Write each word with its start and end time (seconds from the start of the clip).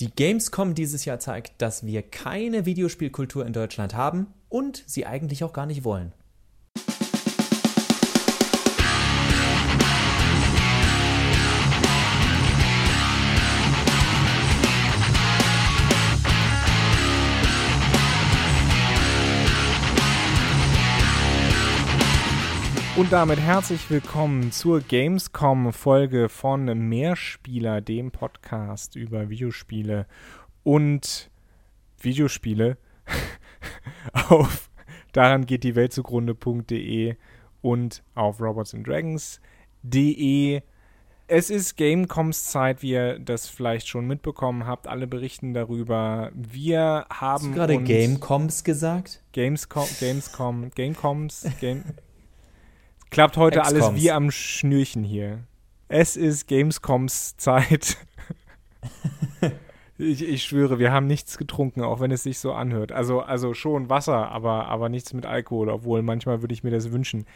Die 0.00 0.10
Gamescom 0.10 0.74
dieses 0.74 1.04
Jahr 1.04 1.20
zeigt, 1.20 1.62
dass 1.62 1.86
wir 1.86 2.02
keine 2.02 2.66
Videospielkultur 2.66 3.46
in 3.46 3.52
Deutschland 3.52 3.94
haben 3.94 4.26
und 4.48 4.82
sie 4.86 5.06
eigentlich 5.06 5.44
auch 5.44 5.52
gar 5.52 5.66
nicht 5.66 5.84
wollen. 5.84 6.12
Und 22.96 23.12
damit 23.12 23.40
herzlich 23.40 23.90
willkommen 23.90 24.52
zur 24.52 24.80
Gamescom-Folge 24.80 26.28
von 26.28 26.66
Mehrspieler, 26.88 27.80
dem 27.80 28.12
Podcast 28.12 28.94
über 28.94 29.28
Videospiele 29.28 30.06
und 30.62 31.28
Videospiele 32.00 32.78
auf 34.28 34.70
daran 35.10 35.44
geht 35.44 35.64
die 35.64 35.74
Welt 35.74 35.92
zugrunde.de 35.92 37.16
und 37.62 38.04
auf 38.14 38.40
robotsanddragons.de. 38.40 40.62
Es 41.26 41.50
ist 41.50 41.76
Gamecoms 41.76 42.44
Zeit, 42.44 42.82
wie 42.82 42.90
ihr 42.90 43.18
das 43.18 43.48
vielleicht 43.48 43.88
schon 43.88 44.06
mitbekommen 44.06 44.68
habt. 44.68 44.86
Alle 44.86 45.08
berichten 45.08 45.52
darüber. 45.52 46.30
Wir 46.32 47.06
haben. 47.10 47.10
Hast 47.10 47.46
du 47.46 47.50
gerade 47.50 47.78
Gamecoms 47.78 48.62
gesagt? 48.62 49.20
Gamescom, 49.32 49.88
Gamescom, 49.98 50.70
Gamecoms, 50.76 51.44
Game. 51.60 51.82
Klappt 53.10 53.36
heute 53.36 53.60
Ex 53.60 53.68
alles 53.68 53.94
wie 53.94 54.10
am 54.10 54.30
Schnürchen 54.30 55.04
hier. 55.04 55.40
Es 55.88 56.16
ist 56.16 56.46
Gamescoms 56.48 57.36
Zeit. 57.36 57.96
ich, 59.98 60.26
ich, 60.26 60.42
schwöre, 60.42 60.78
wir 60.78 60.92
haben 60.92 61.06
nichts 61.06 61.38
getrunken, 61.38 61.82
auch 61.82 62.00
wenn 62.00 62.10
es 62.10 62.22
sich 62.22 62.38
so 62.38 62.52
anhört. 62.52 62.92
Also, 62.92 63.20
also 63.20 63.54
schon 63.54 63.90
Wasser, 63.90 64.30
aber, 64.30 64.66
aber 64.66 64.88
nichts 64.88 65.12
mit 65.12 65.26
Alkohol, 65.26 65.68
obwohl 65.68 66.02
manchmal 66.02 66.42
würde 66.42 66.54
ich 66.54 66.64
mir 66.64 66.70
das 66.70 66.90
wünschen. 66.90 67.26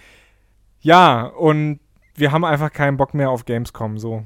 Ja, 0.80 1.27
und 1.27 1.80
wir 2.14 2.32
haben 2.32 2.44
einfach 2.44 2.72
keinen 2.72 2.97
Bock 2.97 3.14
mehr 3.14 3.30
auf 3.30 3.44
Gamescom, 3.44 3.98
so. 3.98 4.25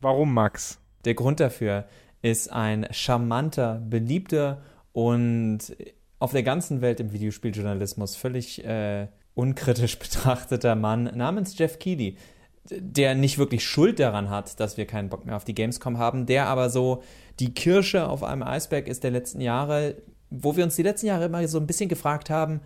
Warum, 0.00 0.32
Max? 0.34 0.80
Der 1.04 1.14
Grund 1.14 1.40
dafür 1.40 1.86
ist 2.22 2.52
ein 2.52 2.86
charmanter, 2.90 3.82
beliebter 3.84 4.62
und 4.92 5.60
auf 6.18 6.30
der 6.30 6.44
ganzen 6.44 6.80
Welt 6.80 7.00
im 7.00 7.12
Videospieljournalismus 7.12 8.14
völlig 8.14 8.64
äh, 8.64 9.08
unkritisch 9.34 9.98
betrachteter 9.98 10.74
Mann 10.74 11.04
namens 11.14 11.56
Jeff 11.58 11.78
Keighley, 11.78 12.16
der 12.70 13.14
nicht 13.14 13.38
wirklich 13.38 13.64
Schuld 13.64 13.98
daran 13.98 14.30
hat, 14.30 14.60
dass 14.60 14.76
wir 14.76 14.86
keinen 14.86 15.08
Bock 15.08 15.26
mehr 15.26 15.36
auf 15.36 15.44
die 15.44 15.54
Gamescom 15.54 15.98
haben, 15.98 16.26
der 16.26 16.46
aber 16.46 16.70
so 16.70 17.02
die 17.40 17.54
Kirsche 17.54 18.08
auf 18.08 18.22
einem 18.22 18.42
Eisberg 18.42 18.88
ist 18.88 19.02
der 19.02 19.10
letzten 19.10 19.40
Jahre, 19.40 19.96
wo 20.30 20.56
wir 20.56 20.64
uns 20.64 20.76
die 20.76 20.82
letzten 20.82 21.06
Jahre 21.06 21.24
immer 21.26 21.46
so 21.48 21.58
ein 21.58 21.66
bisschen 21.66 21.88
gefragt 21.88 22.30
haben, 22.30 22.60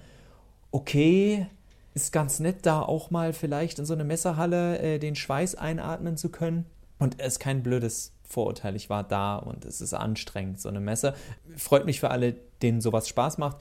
okay, 0.71 1.47
ist 1.95 2.13
ganz 2.13 2.41
nett, 2.41 2.67
da 2.67 2.83
auch 2.83 3.11
mal 3.11 3.33
vielleicht 3.33 3.79
in 3.79 3.87
so 3.87 3.95
eine 3.95 4.05
Messerhalle 4.05 4.79
äh, 4.81 4.99
den 4.99 5.17
Schweiß 5.17 5.55
einatmen 5.55 6.19
zu 6.19 6.29
können. 6.29 6.67
Und 6.99 7.19
es 7.19 7.35
ist 7.35 7.39
kein 7.39 7.63
blödes 7.63 8.13
Vorurteil. 8.23 8.77
Ich 8.77 8.91
war 8.91 9.03
da 9.03 9.37
und 9.37 9.65
es 9.65 9.81
ist 9.81 9.95
anstrengend, 9.95 10.61
so 10.61 10.69
eine 10.69 10.81
Messe. 10.81 11.15
Freut 11.57 11.87
mich 11.87 12.01
für 12.01 12.11
alle, 12.11 12.35
denen 12.61 12.83
sowas 12.83 13.09
Spaß 13.09 13.39
macht. 13.39 13.57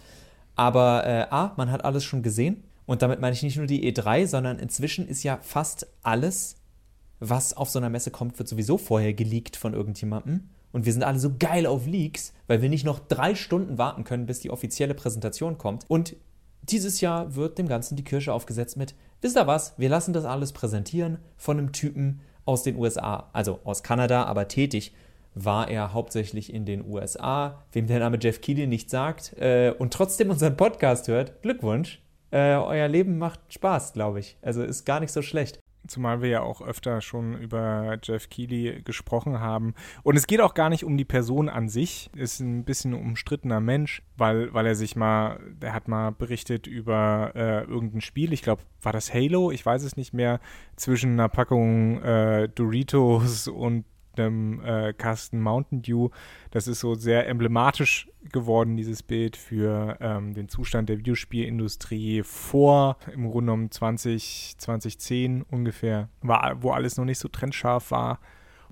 Aber 0.58 1.06
äh, 1.06 1.28
A, 1.30 1.53
man 1.56 1.72
hat 1.72 1.86
alles 1.86 2.03
schon 2.03 2.23
gesehen. 2.23 2.64
Und 2.86 3.02
damit 3.02 3.19
meine 3.19 3.33
ich 3.33 3.44
nicht 3.44 3.58
nur 3.58 3.67
die 3.67 3.91
E3, 3.91 4.28
sondern 4.28 4.59
inzwischen 4.59 5.08
ist 5.08 5.23
ja 5.23 5.39
fast 5.41 5.88
alles, 6.03 6.58
was 7.19 7.55
auf 7.55 7.69
so 7.69 7.80
einer 7.80 7.89
Messe 7.89 8.11
kommt, 8.11 8.38
wird 8.38 8.47
sowieso 8.47 8.77
vorher 8.77 9.14
geleakt 9.14 9.55
von 9.55 9.73
irgendjemandem. 9.73 10.50
Und 10.72 10.86
wir 10.86 10.94
sind 10.94 11.03
alle 11.03 11.19
so 11.19 11.31
geil 11.39 11.66
auf 11.66 11.88
Leaks, 11.88 12.33
weil 12.47 12.61
wir 12.61 12.69
nicht 12.69 12.86
noch 12.86 13.00
drei 13.00 13.33
Stunden 13.33 13.77
warten 13.77 14.03
können, 14.03 14.25
bis 14.25 14.42
die 14.42 14.52
offizielle 14.52 14.94
Präsentation 14.94 15.58
kommt. 15.58 15.86
Und 15.88 16.16
dieses 16.64 17.00
Jahr 17.02 17.36
wird 17.36 17.58
dem 17.58 17.67
Ganzen 17.67 17.95
die 17.95 18.03
Kirsche 18.03 18.33
aufgesetzt 18.33 18.75
mit, 18.75 18.94
wisst 19.21 19.37
ihr 19.37 19.48
was, 19.48 19.73
wir 19.77 19.89
lassen 19.89 20.14
das 20.14 20.26
alles 20.26 20.52
präsentieren 20.52 21.20
von 21.37 21.58
einem 21.58 21.71
Typen 21.71 22.21
aus 22.45 22.64
den 22.64 22.76
USA, 22.76 23.30
also 23.33 23.60
aus 23.64 23.83
Kanada, 23.83 24.26
aber 24.26 24.48
tätig 24.48 24.93
war 25.33 25.70
er 25.70 25.93
hauptsächlich 25.93 26.54
in 26.54 26.65
den 26.65 26.86
USA, 26.86 27.64
wem 27.71 27.87
der 27.87 27.99
Name 27.99 28.17
Jeff 28.21 28.42
Keighley 28.42 28.67
nicht 28.67 28.89
sagt 28.89 29.33
äh, 29.37 29.73
und 29.77 29.93
trotzdem 29.93 30.30
unseren 30.30 30.55
Podcast 30.55 31.08
hört. 31.08 31.42
Glückwunsch, 31.42 32.02
äh, 32.31 32.55
euer 32.55 32.87
Leben 32.87 33.17
macht 33.17 33.39
Spaß, 33.49 33.93
glaube 33.93 34.19
ich. 34.19 34.37
Also 34.41 34.63
ist 34.63 34.86
gar 34.86 34.99
nicht 34.99 35.11
so 35.11 35.21
schlecht. 35.21 35.59
Zumal 35.87 36.21
wir 36.21 36.30
ja 36.30 36.41
auch 36.41 36.61
öfter 36.61 36.99
schon 37.02 37.37
über 37.37 37.97
Jeff 38.02 38.30
Keighley 38.30 38.81
gesprochen 38.83 39.39
haben. 39.39 39.75
Und 40.02 40.15
es 40.15 40.25
geht 40.25 40.41
auch 40.41 40.55
gar 40.55 40.69
nicht 40.69 40.83
um 40.83 40.97
die 40.97 41.05
Person 41.05 41.47
an 41.47 41.69
sich. 41.69 42.09
Ist 42.15 42.39
ein 42.39 42.63
bisschen 42.63 42.93
umstrittener 42.95 43.59
Mensch, 43.59 44.02
weil, 44.17 44.52
weil 44.53 44.65
er 44.65 44.75
sich 44.75 44.95
mal, 44.95 45.39
der 45.61 45.73
hat 45.73 45.87
mal 45.87 46.11
berichtet 46.11 46.65
über 46.65 47.33
äh, 47.36 47.63
irgendein 47.65 48.02
Spiel. 48.02 48.33
Ich 48.33 48.42
glaube, 48.42 48.63
war 48.81 48.93
das 48.93 49.13
Halo? 49.13 49.52
Ich 49.52 49.63
weiß 49.63 49.83
es 49.83 49.95
nicht 49.95 50.13
mehr. 50.13 50.39
Zwischen 50.75 51.11
einer 51.13 51.30
Packung 51.30 52.02
äh, 52.02 52.49
Doritos 52.49 53.47
und 53.47 53.86
einem 54.20 54.61
äh, 54.64 54.93
Kasten 54.93 55.42
Mountain 55.42 55.81
Dew. 55.81 56.09
Das 56.52 56.67
ist 56.67 56.80
so 56.80 56.95
sehr 56.95 57.27
emblematisch 57.27 58.09
geworden, 58.31 58.77
dieses 58.77 59.03
Bild 59.03 59.37
für 59.37 59.98
ähm, 59.99 60.33
den 60.33 60.49
Zustand 60.49 60.89
der 60.89 60.98
Videospielindustrie 60.98 62.23
vor 62.23 62.98
im 63.14 63.30
Grunde 63.30 63.54
um 63.54 63.70
20, 63.70 64.55
2010 64.58 65.43
ungefähr, 65.43 66.09
war, 66.21 66.61
wo 66.61 66.71
alles 66.71 66.98
noch 66.98 67.05
nicht 67.05 67.20
so 67.20 67.27
trennscharf 67.27 67.92
war. 67.92 68.20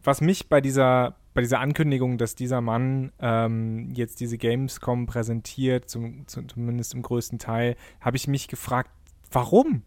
Was 0.03 0.21
mich 0.21 0.49
bei 0.49 0.61
dieser 0.61 1.15
bei 1.33 1.41
dieser 1.41 1.59
Ankündigung, 1.59 2.17
dass 2.17 2.35
dieser 2.35 2.61
Mann 2.61 3.11
ähm, 3.19 3.89
jetzt 3.93 4.19
diese 4.19 4.37
Gamescom 4.37 5.07
präsentiert, 5.07 5.89
zum, 5.89 6.27
zum, 6.27 6.47
zumindest 6.47 6.93
im 6.93 7.01
größten 7.01 7.39
Teil, 7.39 7.75
habe 8.01 8.17
ich 8.17 8.27
mich 8.27 8.47
gefragt, 8.47 8.91
warum? 9.31 9.81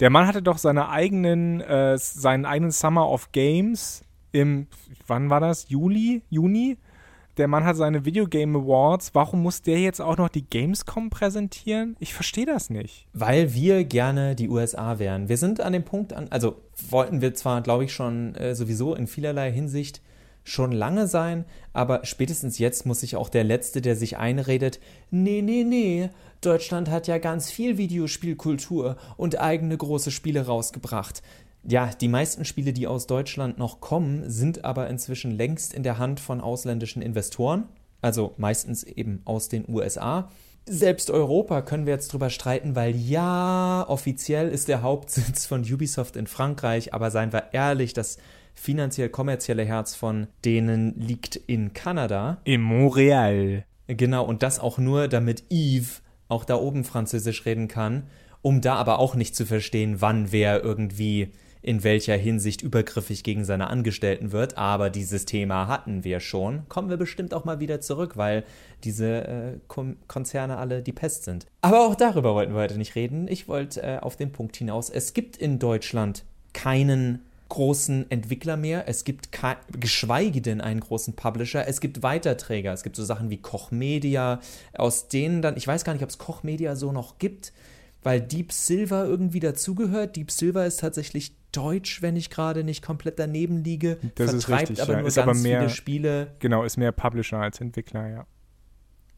Der 0.00 0.10
Mann 0.10 0.26
hatte 0.26 0.42
doch 0.42 0.58
seine 0.58 0.88
eigenen, 0.88 1.60
äh, 1.60 1.98
seinen 1.98 2.46
eigenen 2.46 2.70
Summer 2.70 3.08
of 3.08 3.32
Games 3.32 4.04
im, 4.34 4.66
wann 5.06 5.30
war 5.30 5.40
das? 5.40 5.68
Juli? 5.68 6.22
Juni? 6.28 6.76
Der 7.36 7.48
Mann 7.48 7.64
hat 7.64 7.76
seine 7.76 8.04
Video 8.04 8.26
Game 8.26 8.54
Awards. 8.54 9.14
Warum 9.14 9.42
muss 9.42 9.62
der 9.62 9.80
jetzt 9.80 10.00
auch 10.00 10.16
noch 10.16 10.28
die 10.28 10.44
Gamescom 10.44 11.10
präsentieren? 11.10 11.96
Ich 11.98 12.14
verstehe 12.14 12.46
das 12.46 12.70
nicht. 12.70 13.06
Weil 13.12 13.54
wir 13.54 13.84
gerne 13.84 14.36
die 14.36 14.48
USA 14.48 14.98
wären. 14.98 15.28
Wir 15.28 15.36
sind 15.36 15.60
an 15.60 15.72
dem 15.72 15.84
Punkt 15.84 16.12
an, 16.12 16.28
also 16.30 16.60
wollten 16.90 17.20
wir 17.20 17.34
zwar, 17.34 17.62
glaube 17.62 17.84
ich, 17.84 17.92
schon 17.92 18.34
äh, 18.34 18.54
sowieso 18.54 18.94
in 18.94 19.06
vielerlei 19.06 19.50
Hinsicht 19.50 20.00
schon 20.44 20.72
lange 20.72 21.06
sein, 21.06 21.46
aber 21.72 22.04
spätestens 22.04 22.58
jetzt 22.58 22.84
muss 22.84 23.00
sich 23.00 23.16
auch 23.16 23.30
der 23.30 23.44
Letzte, 23.44 23.80
der 23.80 23.96
sich 23.96 24.18
einredet, 24.18 24.78
nee, 25.10 25.40
nee, 25.40 25.64
nee, 25.64 26.10
Deutschland 26.46 26.90
hat 26.90 27.06
ja 27.06 27.18
ganz 27.18 27.50
viel 27.50 27.78
Videospielkultur 27.78 28.96
und 29.16 29.40
eigene 29.40 29.76
große 29.76 30.10
Spiele 30.10 30.46
rausgebracht. 30.46 31.22
Ja, 31.66 31.90
die 31.98 32.08
meisten 32.08 32.44
Spiele, 32.44 32.72
die 32.72 32.86
aus 32.86 33.06
Deutschland 33.06 33.58
noch 33.58 33.80
kommen, 33.80 34.28
sind 34.28 34.64
aber 34.64 34.88
inzwischen 34.88 35.30
längst 35.30 35.72
in 35.72 35.82
der 35.82 35.98
Hand 35.98 36.20
von 36.20 36.40
ausländischen 36.40 37.00
Investoren, 37.00 37.64
also 38.02 38.34
meistens 38.36 38.82
eben 38.82 39.22
aus 39.24 39.48
den 39.48 39.64
USA. 39.68 40.30
Selbst 40.66 41.10
Europa 41.10 41.62
können 41.62 41.86
wir 41.86 41.94
jetzt 41.94 42.12
drüber 42.12 42.30
streiten, 42.30 42.76
weil 42.76 42.94
ja, 42.94 43.84
offiziell 43.88 44.48
ist 44.48 44.68
der 44.68 44.82
Hauptsitz 44.82 45.46
von 45.46 45.60
Ubisoft 45.62 46.16
in 46.16 46.26
Frankreich, 46.26 46.92
aber 46.92 47.10
seien 47.10 47.32
wir 47.32 47.52
ehrlich, 47.52 47.94
das 47.94 48.18
finanziell 48.54 49.08
kommerzielle 49.08 49.64
Herz 49.64 49.94
von 49.94 50.26
denen 50.44 50.98
liegt 50.98 51.36
in 51.36 51.72
Kanada. 51.72 52.38
In 52.44 52.60
Montreal. 52.62 53.64
Genau, 53.86 54.24
und 54.24 54.42
das 54.42 54.58
auch 54.58 54.78
nur, 54.78 55.08
damit 55.08 55.44
Yves 55.50 56.02
auch 56.34 56.44
da 56.44 56.56
oben 56.56 56.84
Französisch 56.84 57.46
reden 57.46 57.68
kann, 57.68 58.04
um 58.42 58.60
da 58.60 58.74
aber 58.74 58.98
auch 58.98 59.14
nicht 59.14 59.34
zu 59.34 59.46
verstehen, 59.46 60.00
wann 60.00 60.32
wer 60.32 60.62
irgendwie 60.62 61.32
in 61.62 61.82
welcher 61.82 62.14
Hinsicht 62.14 62.60
übergriffig 62.60 63.24
gegen 63.24 63.46
seine 63.46 63.68
Angestellten 63.68 64.32
wird, 64.32 64.58
aber 64.58 64.90
dieses 64.90 65.24
Thema 65.24 65.66
hatten 65.66 66.04
wir 66.04 66.20
schon. 66.20 66.68
Kommen 66.68 66.90
wir 66.90 66.98
bestimmt 66.98 67.32
auch 67.32 67.46
mal 67.46 67.58
wieder 67.58 67.80
zurück, 67.80 68.18
weil 68.18 68.44
diese 68.84 69.26
äh, 69.26 69.58
Konzerne 70.06 70.58
alle 70.58 70.82
die 70.82 70.92
Pest 70.92 71.24
sind. 71.24 71.46
Aber 71.62 71.86
auch 71.86 71.94
darüber 71.94 72.34
wollten 72.34 72.52
wir 72.52 72.60
heute 72.60 72.76
nicht 72.76 72.96
reden. 72.96 73.28
Ich 73.28 73.48
wollte 73.48 73.82
äh, 73.82 73.98
auf 73.98 74.16
den 74.16 74.30
Punkt 74.30 74.56
hinaus, 74.56 74.90
es 74.90 75.14
gibt 75.14 75.38
in 75.38 75.58
Deutschland 75.58 76.26
keinen 76.52 77.24
großen 77.48 78.10
Entwickler 78.10 78.56
mehr. 78.56 78.88
Es 78.88 79.04
gibt 79.04 79.28
geschweige 79.78 80.40
denn 80.40 80.60
einen 80.60 80.80
großen 80.80 81.14
Publisher. 81.14 81.66
Es 81.68 81.80
gibt 81.80 82.02
Weiterträger. 82.02 82.72
Es 82.72 82.82
gibt 82.82 82.96
so 82.96 83.04
Sachen 83.04 83.30
wie 83.30 83.38
Koch 83.38 83.70
Media, 83.70 84.40
aus 84.72 85.08
denen 85.08 85.42
dann, 85.42 85.56
ich 85.56 85.66
weiß 85.66 85.84
gar 85.84 85.92
nicht, 85.92 86.02
ob 86.02 86.10
es 86.10 86.18
Koch 86.18 86.42
Media 86.42 86.76
so 86.76 86.92
noch 86.92 87.18
gibt, 87.18 87.52
weil 88.02 88.20
Deep 88.20 88.52
Silver 88.52 89.04
irgendwie 89.04 89.40
dazugehört. 89.40 90.16
Deep 90.16 90.30
Silver 90.30 90.66
ist 90.66 90.80
tatsächlich 90.80 91.36
deutsch, 91.52 92.02
wenn 92.02 92.16
ich 92.16 92.30
gerade 92.30 92.64
nicht 92.64 92.82
komplett 92.82 93.18
daneben 93.18 93.62
liege. 93.62 93.98
Das 94.16 94.30
vertreibt 94.30 94.70
richtig, 94.70 94.82
aber 94.82 94.94
ja. 94.94 94.98
nur 95.00 95.08
ist 95.08 95.14
ganz 95.14 95.28
aber 95.28 95.38
mehr, 95.38 95.60
viele 95.60 95.70
Spiele. 95.70 96.34
Genau, 96.40 96.64
ist 96.64 96.76
mehr 96.76 96.92
Publisher 96.92 97.38
als 97.38 97.60
Entwickler, 97.60 98.08
ja. 98.08 98.26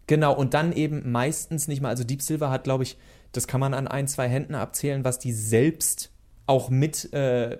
Genau, 0.07 0.35
und 0.35 0.55
dann 0.55 0.73
eben 0.73 1.11
meistens 1.11 1.67
nicht 1.67 1.81
mal, 1.81 1.89
also 1.89 2.05
Deep 2.05 2.23
Silver 2.23 2.51
hat, 2.51 2.65
glaube 2.65 2.85
ich, 2.85 2.97
das 3.33 3.49
kann 3.49 3.61
man 3.61 3.75
an 3.75 3.89
ein, 3.89 4.07
zwei 4.07 4.29
Händen 4.29 4.55
abzählen, 4.55 5.05
was 5.05 5.19
die 5.19 5.33
selbst 5.33 6.13
auch 6.47 6.71
mit 6.71 7.13
äh, 7.13 7.59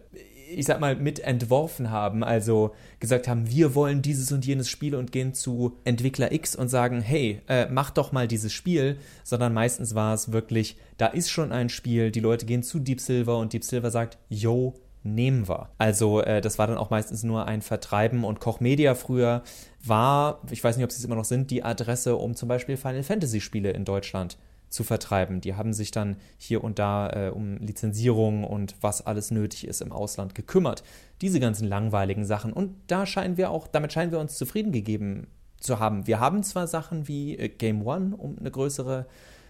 ich 0.49 0.67
sag 0.67 0.81
mal, 0.81 0.97
mit 0.97 1.21
entworfen 1.21 1.91
haben. 1.91 2.23
Also 2.23 2.75
gesagt 3.01 3.29
haben, 3.29 3.51
wir 3.51 3.75
wollen 3.75 4.03
dieses 4.03 4.33
und 4.33 4.47
jenes 4.47 4.69
Spiel 4.69 4.95
und 4.95 5.13
gehen 5.13 5.35
zu 5.35 5.77
Entwickler 5.85 6.33
X 6.33 6.55
und 6.57 6.69
sagen, 6.69 7.01
hey, 7.01 7.41
äh, 7.49 7.67
mach 7.71 7.91
doch 7.91 8.13
mal 8.13 8.29
dieses 8.29 8.53
Spiel. 8.53 8.99
Sondern 9.25 9.53
meistens 9.55 9.95
war 9.95 10.15
es 10.15 10.33
wirklich, 10.33 10.77
da 10.99 11.07
ist 11.07 11.31
schon 11.31 11.53
ein 11.53 11.69
Spiel, 11.69 12.11
die 12.11 12.21
Leute 12.21 12.47
gehen 12.47 12.63
zu 12.63 12.79
Deep 12.79 13.01
Silver 13.01 13.39
und 13.39 13.53
Deep 13.53 13.65
Silver 13.65 13.91
sagt, 13.91 14.19
yo, 14.29 14.75
nehmen 15.03 15.49
wir. 15.49 15.71
Also 15.79 16.21
äh, 16.21 16.41
das 16.41 16.59
war 16.59 16.67
dann 16.67 16.79
auch 16.79 16.91
meistens 16.91 17.23
nur 17.23 17.47
ein 17.47 17.63
Vertreiben 17.63 18.25
und 18.25 18.41
Koch 18.41 18.61
Media 18.61 18.95
früher 18.95 19.43
war, 19.85 20.43
ich 20.51 20.63
weiß 20.63 20.77
nicht, 20.77 20.85
ob 20.85 20.91
sie 20.91 20.99
es 20.99 21.05
immer 21.05 21.15
noch 21.15 21.25
sind, 21.25 21.51
die 21.51 21.63
Adresse, 21.63 22.17
um 22.17 22.35
zum 22.35 22.49
Beispiel 22.49 22.77
Final 22.77 23.05
Fantasy 23.05 23.41
Spiele 23.41 23.71
in 23.71 23.85
Deutschland 23.85 24.37
zu 24.77 24.85
vertreiben. 24.85 25.41
Die 25.41 25.55
haben 25.55 25.73
sich 25.73 25.91
dann 25.91 26.17
hier 26.37 26.63
und 26.63 26.79
da 26.79 27.11
äh, 27.11 27.31
um 27.31 27.57
Lizenzierung 27.57 28.45
und 28.45 28.77
was 28.83 29.05
alles 29.05 29.31
nötig 29.31 29.67
ist 29.67 29.81
im 29.81 29.91
Ausland 29.91 30.35
gekümmert. 30.35 30.85
Diese 31.23 31.41
ganzen 31.41 31.67
langweiligen 31.67 32.25
Sachen. 32.25 32.53
Und 32.53 32.77
da 32.87 33.07
scheinen 33.07 33.37
wir 33.39 33.51
auch, 33.51 33.67
damit 33.67 33.93
scheinen 33.93 34.13
wir 34.13 34.21
uns 34.21 34.37
zufrieden 34.37 34.71
gegeben 34.71 35.29
zu 35.59 35.81
haben. 35.81 36.07
Wir 36.07 36.21
haben 36.21 36.43
zwar 36.43 36.67
Sachen 36.67 37.09
wie 37.09 37.37
äh, 37.37 37.49
Game 37.49 37.85
One, 37.85 38.15
um 38.17 38.39
eine 38.39 38.51
größere 38.51 39.07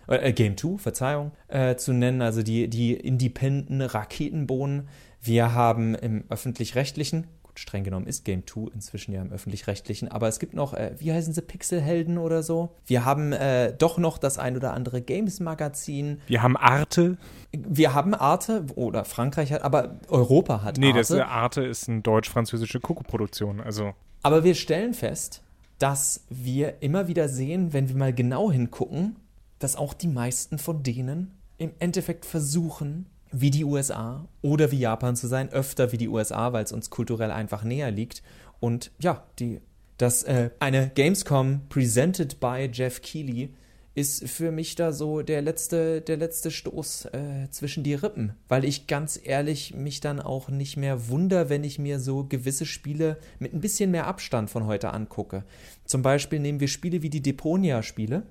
äh, 0.06 0.32
Game 0.32 0.56
2, 0.56 0.78
Verzeihung, 0.78 1.32
äh, 1.48 1.74
zu 1.76 1.92
nennen, 1.92 2.22
also 2.22 2.42
die, 2.42 2.68
die 2.68 2.94
Independent 2.94 3.92
Raketenbohnen. 3.92 4.88
Wir 5.20 5.54
haben 5.54 5.96
im 5.96 6.24
öffentlich-rechtlichen, 6.28 7.26
gut, 7.56 7.60
streng 7.60 7.84
genommen 7.84 8.06
ist 8.06 8.24
Game 8.24 8.46
2 8.46 8.72
inzwischen 8.74 9.12
ja 9.12 9.22
im 9.22 9.32
öffentlich-rechtlichen, 9.32 10.08
aber 10.08 10.28
es 10.28 10.38
gibt 10.38 10.54
noch, 10.54 10.74
äh, 10.74 10.94
wie 10.98 11.12
heißen 11.12 11.32
sie, 11.32 11.42
Pixelhelden 11.42 12.18
oder 12.18 12.42
so. 12.42 12.74
Wir 12.84 13.04
haben 13.04 13.32
äh, 13.32 13.72
doch 13.72 13.98
noch 13.98 14.18
das 14.18 14.38
ein 14.38 14.56
oder 14.56 14.74
andere 14.74 15.00
Games-Magazin. 15.02 16.20
Wir 16.26 16.42
haben 16.42 16.56
Arte. 16.56 17.16
Wir 17.52 17.94
haben 17.94 18.14
Arte, 18.14 18.64
oder 18.74 19.04
Frankreich 19.04 19.52
hat, 19.52 19.62
aber 19.62 19.98
Europa 20.08 20.62
hat 20.62 20.76
nee, 20.76 20.88
Arte. 20.88 20.94
Nee, 20.94 20.98
das 20.98 21.10
äh, 21.10 21.20
Arte 21.20 21.64
ist 21.64 21.88
eine 21.88 22.02
deutsch-französische 22.02 22.80
Koko-Produktion, 22.80 23.60
also. 23.60 23.94
Aber 24.22 24.44
wir 24.44 24.54
stellen 24.54 24.94
fest, 24.94 25.42
dass 25.78 26.24
wir 26.28 26.82
immer 26.82 27.08
wieder 27.08 27.28
sehen, 27.28 27.72
wenn 27.72 27.88
wir 27.88 27.96
mal 27.96 28.12
genau 28.12 28.50
hingucken, 28.50 29.16
dass 29.58 29.76
auch 29.76 29.94
die 29.94 30.08
meisten 30.08 30.58
von 30.58 30.82
denen 30.82 31.32
im 31.58 31.72
Endeffekt 31.78 32.26
versuchen, 32.26 33.06
wie 33.32 33.50
die 33.50 33.64
USA 33.64 34.26
oder 34.42 34.70
wie 34.70 34.78
Japan 34.78 35.16
zu 35.16 35.26
sein, 35.26 35.50
öfter 35.50 35.92
wie 35.92 35.98
die 35.98 36.08
USA, 36.08 36.52
weil 36.52 36.64
es 36.64 36.72
uns 36.72 36.90
kulturell 36.90 37.30
einfach 37.30 37.64
näher 37.64 37.90
liegt. 37.90 38.22
Und 38.60 38.90
ja, 38.98 39.24
die, 39.38 39.60
das, 39.98 40.22
äh, 40.22 40.50
eine 40.60 40.90
Gamescom 40.94 41.62
presented 41.68 42.40
by 42.40 42.68
Jeff 42.72 43.02
Keighley 43.02 43.50
ist 43.96 44.28
für 44.28 44.52
mich 44.52 44.74
da 44.74 44.92
so 44.92 45.22
der 45.22 45.40
letzte, 45.40 46.02
der 46.02 46.18
letzte 46.18 46.50
Stoß 46.50 47.06
äh, 47.06 47.50
zwischen 47.50 47.82
die 47.82 47.94
Rippen, 47.94 48.34
weil 48.46 48.66
ich 48.66 48.86
ganz 48.86 49.18
ehrlich 49.22 49.74
mich 49.74 50.00
dann 50.00 50.20
auch 50.20 50.50
nicht 50.50 50.76
mehr 50.76 51.08
wunder, 51.08 51.48
wenn 51.48 51.64
ich 51.64 51.78
mir 51.78 51.98
so 51.98 52.24
gewisse 52.24 52.66
Spiele 52.66 53.16
mit 53.38 53.54
ein 53.54 53.62
bisschen 53.62 53.90
mehr 53.90 54.06
Abstand 54.06 54.50
von 54.50 54.66
heute 54.66 54.92
angucke. 54.92 55.44
Zum 55.86 56.02
Beispiel 56.02 56.40
nehmen 56.40 56.60
wir 56.60 56.68
Spiele 56.68 57.00
wie 57.00 57.08
die 57.08 57.22
Deponia-Spiele, 57.22 58.24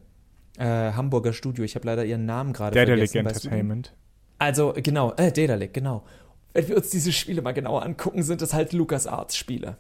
äh, 0.60 0.64
Hamburger 0.64 1.34
Studio, 1.34 1.64
ich 1.64 1.74
habe 1.74 1.88
leider 1.88 2.06
ihren 2.06 2.28
Namen 2.28 2.54
gerade 2.54 2.76
vergessen. 2.76 3.14
Dedalic 3.14 3.16
Entertainment. 3.16 3.94
Also, 4.38 4.74
genau, 4.76 5.14
äh, 5.14 5.32
Dedalic, 5.32 5.74
genau. 5.74 6.04
Wenn 6.54 6.68
wir 6.68 6.78
uns 6.78 6.90
diese 6.90 7.12
Spiele 7.12 7.42
mal 7.42 7.54
genauer 7.54 7.84
angucken, 7.84 8.24
sind 8.24 8.42
das 8.42 8.54
halt 8.54 8.74
LucasArts-Spiele. 8.74 9.78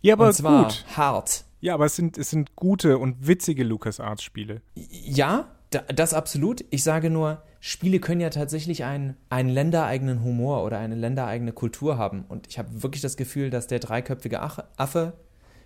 Ja, 0.00 0.14
aber 0.14 0.28
und 0.28 0.32
zwar 0.34 0.64
gut. 0.64 0.84
hart. 0.96 1.44
Ja, 1.60 1.74
aber 1.74 1.86
es 1.86 1.96
sind, 1.96 2.18
es 2.18 2.30
sind 2.30 2.56
gute 2.56 2.98
und 2.98 3.26
witzige 3.26 3.64
LucasArts-Spiele. 3.64 4.62
Ja, 4.74 5.48
da, 5.70 5.80
das 5.80 6.14
absolut. 6.14 6.64
Ich 6.70 6.82
sage 6.82 7.10
nur, 7.10 7.42
Spiele 7.60 7.98
können 7.98 8.20
ja 8.20 8.30
tatsächlich 8.30 8.84
einen, 8.84 9.16
einen 9.30 9.48
ländereigenen 9.48 10.22
Humor 10.22 10.62
oder 10.64 10.78
eine 10.78 10.94
ländereigene 10.94 11.52
Kultur 11.52 11.98
haben. 11.98 12.24
Und 12.28 12.46
ich 12.46 12.58
habe 12.58 12.82
wirklich 12.82 13.02
das 13.02 13.16
Gefühl, 13.16 13.50
dass 13.50 13.66
der 13.66 13.80
dreiköpfige 13.80 14.40
Affe 14.40 15.14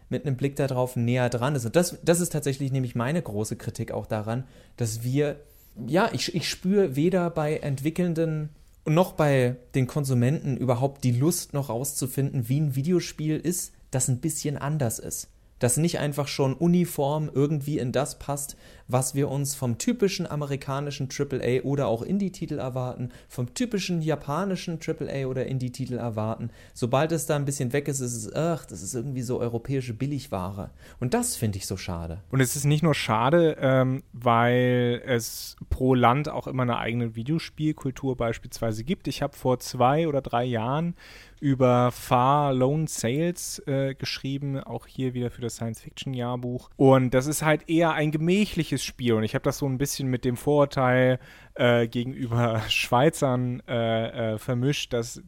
mit 0.09 0.27
einem 0.27 0.37
Blick 0.37 0.57
darauf 0.57 0.97
näher 0.97 1.29
dran 1.29 1.55
ist. 1.55 1.65
Und 1.67 1.77
das, 1.77 1.99
das 2.03 2.21
ist 2.21 2.33
tatsächlich 2.33 2.73
nämlich 2.73 2.95
meine 2.95 3.23
große 3.23 3.57
Kritik 3.57 3.93
auch 3.93 4.07
daran, 4.07 4.45
dass 4.77 5.05
wir, 5.05 5.41
ja, 5.87 6.11
ich, 6.13 6.35
ich 6.35 6.49
spüre 6.49 6.97
weder 6.97 7.31
bei 7.31 7.57
Entwickelnden 7.57 8.51
noch 8.87 9.13
bei 9.13 9.57
den 9.75 9.87
Konsumenten 9.87 10.57
überhaupt 10.57 11.05
die 11.05 11.13
Lust 11.13 11.53
noch 11.53 11.69
rauszufinden, 11.69 12.49
wie 12.49 12.61
ein 12.61 12.75
Videospiel 12.75 13.37
ist, 13.37 13.73
das 13.91 14.09
ein 14.09 14.21
bisschen 14.21 14.57
anders 14.57 14.99
ist 14.99 15.29
das 15.61 15.77
nicht 15.77 16.01
einfach 16.01 16.27
schon 16.27 16.55
uniform 16.55 17.31
irgendwie 17.33 17.79
in 17.79 17.93
das 17.93 18.19
passt, 18.19 18.57
was 18.89 19.15
wir 19.15 19.29
uns 19.29 19.55
vom 19.55 19.79
typischen 19.79 20.27
amerikanischen 20.27 21.09
AAA 21.09 21.63
oder 21.63 21.87
auch 21.87 22.03
Indie-Titel 22.03 22.59
erwarten, 22.59 23.11
vom 23.29 23.55
typischen 23.55 24.03
japanischen 24.03 24.81
AAA 24.85 25.27
oder 25.27 25.47
Indie-Titel 25.47 25.95
erwarten. 25.95 26.51
Sobald 26.75 27.13
es 27.13 27.27
da 27.27 27.37
ein 27.37 27.45
bisschen 27.45 27.73
weg 27.73 27.87
ist, 27.87 28.01
ist 28.01 28.17
es, 28.17 28.35
ach, 28.35 28.65
das 28.65 28.83
ist 28.83 28.95
irgendwie 28.95 29.23
so 29.23 29.39
europäische 29.39 29.95
Billigware. 29.95 30.71
Und 30.99 31.15
das 31.15 31.37
finde 31.37 31.59
ich 31.59 31.67
so 31.67 31.77
schade. 31.77 32.23
Und 32.31 32.41
es 32.41 32.57
ist 32.57 32.65
nicht 32.65 32.83
nur 32.83 32.95
schade, 32.95 33.57
ähm, 33.61 34.03
weil 34.13 35.03
es 35.07 35.57
pro 35.69 35.95
Land 35.95 36.29
auch 36.29 36.47
immer 36.47 36.63
eine 36.63 36.79
eigene 36.79 37.15
Videospielkultur 37.15 38.17
beispielsweise 38.17 38.83
gibt. 38.83 39.07
Ich 39.09 39.23
habe 39.23 39.37
vor 39.37 39.61
zwei 39.61 40.09
oder 40.09 40.23
drei 40.23 40.45
Jahren 40.45 40.95
über 41.41 41.91
Far 41.91 42.53
Lone 42.53 42.87
Sales 42.87 43.61
äh, 43.67 43.95
geschrieben, 43.95 44.61
auch 44.61 44.87
hier 44.87 45.15
wieder 45.15 45.31
für 45.31 45.41
das 45.41 45.57
Science-Fiction-Jahrbuch. 45.57 46.71
Und 46.77 47.15
das 47.15 47.27
ist 47.27 47.43
halt 47.43 47.69
eher 47.69 47.93
ein 47.95 48.11
gemächliches 48.11 48.85
Spiel. 48.85 49.15
Und 49.15 49.25
ich 49.25 49.35
habe 49.35 49.43
das 49.43 49.59
so 49.59 49.67
ein 49.67 49.79
bisschen 49.79 50.09
mit 50.09 50.25
dem 50.25 50.37
Vorurteil 50.37 51.19
äh, 51.55 51.89
gegenüber 51.89 52.61
Schweizern 52.69 53.63
äh, 53.67 54.35
äh 54.35 54.39
vermischt, 54.39 54.93
dass 54.93 55.23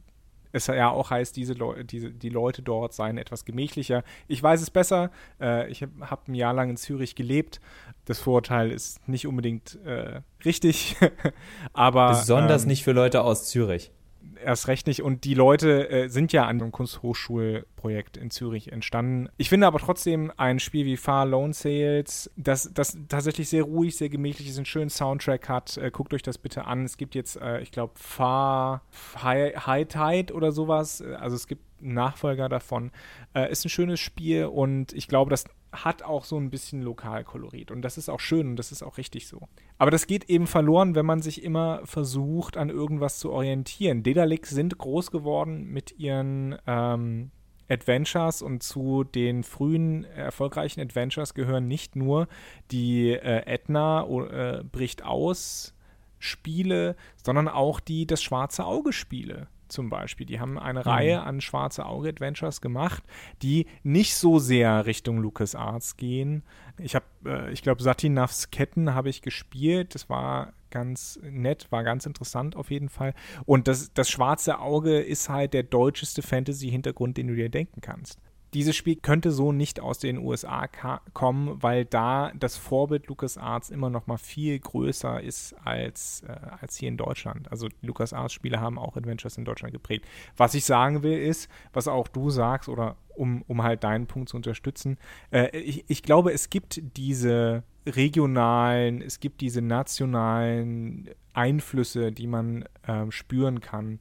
es 0.52 0.66
ja 0.66 0.90
auch 0.90 1.10
heißt, 1.10 1.34
diese, 1.36 1.54
Leu 1.54 1.82
diese 1.82 2.10
die 2.10 2.28
Leute 2.28 2.62
dort 2.62 2.92
seien 2.92 3.16
etwas 3.16 3.46
gemächlicher. 3.46 4.04
Ich 4.28 4.42
weiß 4.42 4.60
es 4.60 4.70
besser. 4.70 5.10
Äh, 5.40 5.70
ich 5.70 5.82
habe 5.82 5.92
hab 6.10 6.28
ein 6.28 6.34
Jahr 6.34 6.52
lang 6.52 6.70
in 6.70 6.76
Zürich 6.76 7.14
gelebt. 7.14 7.60
Das 8.04 8.18
Vorurteil 8.18 8.70
ist 8.70 9.08
nicht 9.08 9.26
unbedingt 9.26 9.78
äh, 9.86 10.20
richtig, 10.44 10.96
aber 11.72 12.08
besonders 12.08 12.64
ähm, 12.64 12.68
nicht 12.68 12.84
für 12.84 12.92
Leute 12.92 13.22
aus 13.22 13.48
Zürich 13.48 13.92
erst 14.42 14.68
recht 14.68 14.86
nicht. 14.86 15.02
Und 15.02 15.24
die 15.24 15.34
Leute 15.34 15.88
äh, 15.88 16.08
sind 16.08 16.32
ja 16.32 16.46
an 16.46 16.58
dem 16.58 16.72
Kunsthochschulprojekt 16.72 18.16
in 18.16 18.30
Zürich 18.30 18.72
entstanden. 18.72 19.28
Ich 19.36 19.48
finde 19.48 19.66
aber 19.66 19.78
trotzdem 19.78 20.32
ein 20.36 20.58
Spiel 20.58 20.84
wie 20.86 20.96
Far 20.96 21.26
Lone 21.26 21.52
Sales, 21.52 22.30
das, 22.36 22.70
das 22.72 22.98
tatsächlich 23.08 23.48
sehr 23.48 23.64
ruhig, 23.64 23.96
sehr 23.96 24.08
gemächlich 24.08 24.48
ist, 24.48 24.56
einen 24.56 24.66
schönen 24.66 24.90
Soundtrack 24.90 25.48
hat. 25.48 25.76
Äh, 25.76 25.90
guckt 25.90 26.14
euch 26.14 26.22
das 26.22 26.38
bitte 26.38 26.64
an. 26.66 26.84
Es 26.84 26.96
gibt 26.96 27.14
jetzt, 27.14 27.36
äh, 27.36 27.60
ich 27.60 27.70
glaube, 27.70 27.94
Far 27.96 28.82
High, 29.22 29.66
High 29.66 29.88
Tide 29.88 30.34
oder 30.34 30.52
sowas. 30.52 31.02
Also 31.02 31.36
es 31.36 31.46
gibt 31.46 31.62
Nachfolger 31.80 32.48
davon. 32.48 32.90
Äh, 33.34 33.50
ist 33.50 33.64
ein 33.64 33.70
schönes 33.70 34.00
Spiel 34.00 34.46
und 34.46 34.92
ich 34.92 35.08
glaube, 35.08 35.30
das 35.30 35.44
hat 35.72 36.02
auch 36.02 36.24
so 36.24 36.36
ein 36.36 36.50
bisschen 36.50 36.82
Lokalkolorit. 36.82 37.70
Und 37.70 37.82
das 37.82 37.96
ist 37.98 38.08
auch 38.08 38.20
schön 38.20 38.48
und 38.48 38.56
das 38.56 38.72
ist 38.72 38.82
auch 38.82 38.98
richtig 38.98 39.26
so. 39.26 39.48
Aber 39.78 39.90
das 39.90 40.06
geht 40.06 40.28
eben 40.28 40.46
verloren, 40.46 40.94
wenn 40.94 41.06
man 41.06 41.22
sich 41.22 41.42
immer 41.42 41.80
versucht, 41.84 42.56
an 42.56 42.68
irgendwas 42.68 43.18
zu 43.18 43.32
orientieren. 43.32 44.02
Dedalic 44.02 44.46
sind 44.46 44.76
groß 44.76 45.10
geworden 45.10 45.64
mit 45.64 45.98
ihren 45.98 46.56
ähm, 46.66 47.30
Adventures 47.68 48.42
und 48.42 48.62
zu 48.62 49.04
den 49.04 49.44
frühen 49.44 50.04
erfolgreichen 50.04 50.80
Adventures 50.80 51.32
gehören 51.32 51.68
nicht 51.68 51.96
nur 51.96 52.28
die 52.70 53.10
äh, 53.10 53.46
Edna 53.46 54.06
äh, 54.06 54.62
bricht 54.64 55.04
aus 55.04 55.74
Spiele, 56.18 56.96
sondern 57.24 57.48
auch 57.48 57.80
die 57.80 58.06
das 58.06 58.22
schwarze 58.22 58.64
Auge 58.64 58.92
Spiele 58.92 59.48
zum 59.72 59.88
Beispiel. 59.88 60.26
Die 60.26 60.40
haben 60.40 60.58
eine 60.58 60.80
mhm. 60.80 60.88
Reihe 60.88 61.22
an 61.22 61.40
Schwarze 61.40 61.86
Auge 61.86 62.08
Adventures 62.08 62.60
gemacht, 62.60 63.02
die 63.42 63.66
nicht 63.82 64.14
so 64.14 64.38
sehr 64.38 64.86
Richtung 64.86 65.18
LucasArts 65.18 65.96
gehen. 65.96 66.42
Ich 66.78 66.94
habe, 66.94 67.06
äh, 67.24 67.52
ich 67.52 67.62
glaube, 67.62 67.82
Satinavs 67.82 68.50
Ketten 68.50 68.94
habe 68.94 69.08
ich 69.08 69.22
gespielt. 69.22 69.94
Das 69.94 70.08
war 70.08 70.52
ganz 70.70 71.18
nett, 71.22 71.66
war 71.70 71.82
ganz 71.84 72.06
interessant 72.06 72.56
auf 72.56 72.70
jeden 72.70 72.88
Fall. 72.88 73.14
Und 73.44 73.68
das, 73.68 73.92
das 73.92 74.08
Schwarze 74.08 74.58
Auge 74.60 75.00
ist 75.00 75.28
halt 75.28 75.54
der 75.54 75.64
deutscheste 75.64 76.22
Fantasy-Hintergrund, 76.22 77.16
den 77.16 77.28
du 77.28 77.34
dir 77.34 77.48
denken 77.48 77.80
kannst 77.80 78.18
dieses 78.54 78.76
Spiel 78.76 78.96
könnte 78.96 79.32
so 79.32 79.52
nicht 79.52 79.80
aus 79.80 79.98
den 79.98 80.18
USA 80.18 80.68
kommen, 81.14 81.62
weil 81.62 81.84
da 81.84 82.32
das 82.38 82.56
Vorbild 82.56 83.06
LucasArts 83.06 83.70
immer 83.70 83.88
noch 83.88 84.06
mal 84.06 84.18
viel 84.18 84.58
größer 84.58 85.22
ist 85.22 85.54
als, 85.64 86.22
äh, 86.28 86.36
als 86.60 86.76
hier 86.76 86.88
in 86.88 86.96
Deutschland. 86.96 87.50
Also 87.50 87.68
LucasArts-Spiele 87.80 88.60
haben 88.60 88.78
auch 88.78 88.96
Adventures 88.96 89.38
in 89.38 89.44
Deutschland 89.44 89.72
geprägt. 89.72 90.06
Was 90.36 90.54
ich 90.54 90.64
sagen 90.64 91.02
will 91.02 91.18
ist, 91.18 91.48
was 91.72 91.88
auch 91.88 92.08
du 92.08 92.30
sagst 92.30 92.68
oder 92.68 92.96
um, 93.14 93.42
um 93.46 93.62
halt 93.62 93.84
deinen 93.84 94.06
Punkt 94.06 94.28
zu 94.28 94.36
unterstützen, 94.36 94.98
äh, 95.30 95.56
ich, 95.56 95.84
ich 95.88 96.02
glaube, 96.02 96.32
es 96.32 96.50
gibt 96.50 96.80
diese 96.96 97.62
regionalen, 97.86 99.02
es 99.02 99.20
gibt 99.20 99.40
diese 99.40 99.62
nationalen 99.62 101.10
Einflüsse, 101.32 102.12
die 102.12 102.26
man 102.26 102.64
äh, 102.86 103.10
spüren 103.10 103.60
kann 103.60 103.98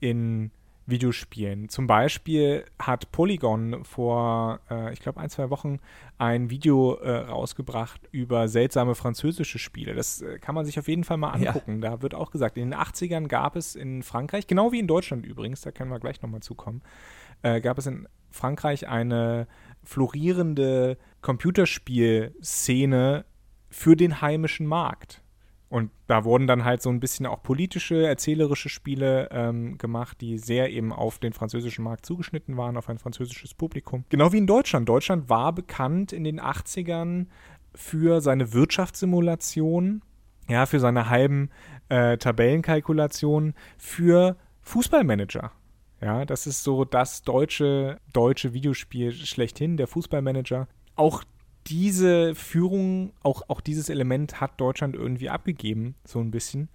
in 0.00 0.50
Videospielen. 0.86 1.70
Zum 1.70 1.86
Beispiel 1.86 2.66
hat 2.78 3.10
Polygon 3.10 3.84
vor, 3.84 4.60
äh, 4.70 4.92
ich 4.92 5.00
glaube, 5.00 5.18
ein, 5.20 5.30
zwei 5.30 5.48
Wochen 5.50 5.80
ein 6.18 6.50
Video 6.50 6.96
äh, 6.96 7.20
rausgebracht 7.20 8.02
über 8.12 8.48
seltsame 8.48 8.94
französische 8.94 9.58
Spiele. 9.58 9.94
Das 9.94 10.20
äh, 10.20 10.38
kann 10.38 10.54
man 10.54 10.66
sich 10.66 10.78
auf 10.78 10.86
jeden 10.86 11.04
Fall 11.04 11.16
mal 11.16 11.30
angucken. 11.30 11.82
Ja. 11.82 11.90
Da 11.90 12.02
wird 12.02 12.14
auch 12.14 12.30
gesagt, 12.30 12.58
in 12.58 12.70
den 12.70 12.78
80ern 12.78 13.28
gab 13.28 13.56
es 13.56 13.74
in 13.74 14.02
Frankreich, 14.02 14.46
genau 14.46 14.72
wie 14.72 14.78
in 14.78 14.86
Deutschland 14.86 15.24
übrigens, 15.24 15.62
da 15.62 15.70
können 15.70 15.90
wir 15.90 16.00
gleich 16.00 16.20
nochmal 16.20 16.40
zukommen, 16.40 16.82
äh, 17.42 17.62
gab 17.62 17.78
es 17.78 17.86
in 17.86 18.06
Frankreich 18.30 18.86
eine 18.86 19.46
florierende 19.84 20.98
Computerspielszene 21.22 23.24
für 23.70 23.96
den 23.96 24.20
heimischen 24.20 24.66
Markt. 24.66 25.23
Und 25.74 25.90
da 26.06 26.22
wurden 26.22 26.46
dann 26.46 26.64
halt 26.64 26.82
so 26.82 26.90
ein 26.90 27.00
bisschen 27.00 27.26
auch 27.26 27.42
politische, 27.42 28.06
erzählerische 28.06 28.68
Spiele 28.68 29.28
ähm, 29.32 29.76
gemacht, 29.76 30.20
die 30.20 30.38
sehr 30.38 30.70
eben 30.70 30.92
auf 30.92 31.18
den 31.18 31.32
französischen 31.32 31.82
Markt 31.82 32.06
zugeschnitten 32.06 32.56
waren, 32.56 32.76
auf 32.76 32.88
ein 32.88 33.00
französisches 33.00 33.54
Publikum. 33.54 34.04
Genau 34.08 34.32
wie 34.32 34.38
in 34.38 34.46
Deutschland. 34.46 34.88
Deutschland 34.88 35.28
war 35.28 35.52
bekannt 35.52 36.12
in 36.12 36.22
den 36.22 36.40
80ern 36.40 37.26
für 37.74 38.20
seine 38.20 38.52
Wirtschaftssimulation, 38.52 40.02
ja, 40.48 40.64
für 40.66 40.78
seine 40.78 41.10
halben 41.10 41.50
äh, 41.88 42.18
Tabellenkalkulationen, 42.18 43.54
für 43.76 44.36
Fußballmanager. 44.62 45.50
Ja, 46.00 46.24
das 46.24 46.46
ist 46.46 46.62
so 46.62 46.84
das 46.84 47.22
deutsche, 47.22 47.98
deutsche 48.12 48.52
Videospiel 48.52 49.12
schlechthin, 49.12 49.76
der 49.76 49.88
Fußballmanager. 49.88 50.68
Auch 50.94 51.24
diese 51.66 52.34
Führung, 52.34 53.12
auch, 53.22 53.42
auch 53.48 53.60
dieses 53.60 53.88
Element 53.88 54.40
hat 54.40 54.60
Deutschland 54.60 54.94
irgendwie 54.94 55.30
abgegeben, 55.30 55.94
so 56.04 56.20
ein 56.20 56.30
bisschen, 56.30 56.68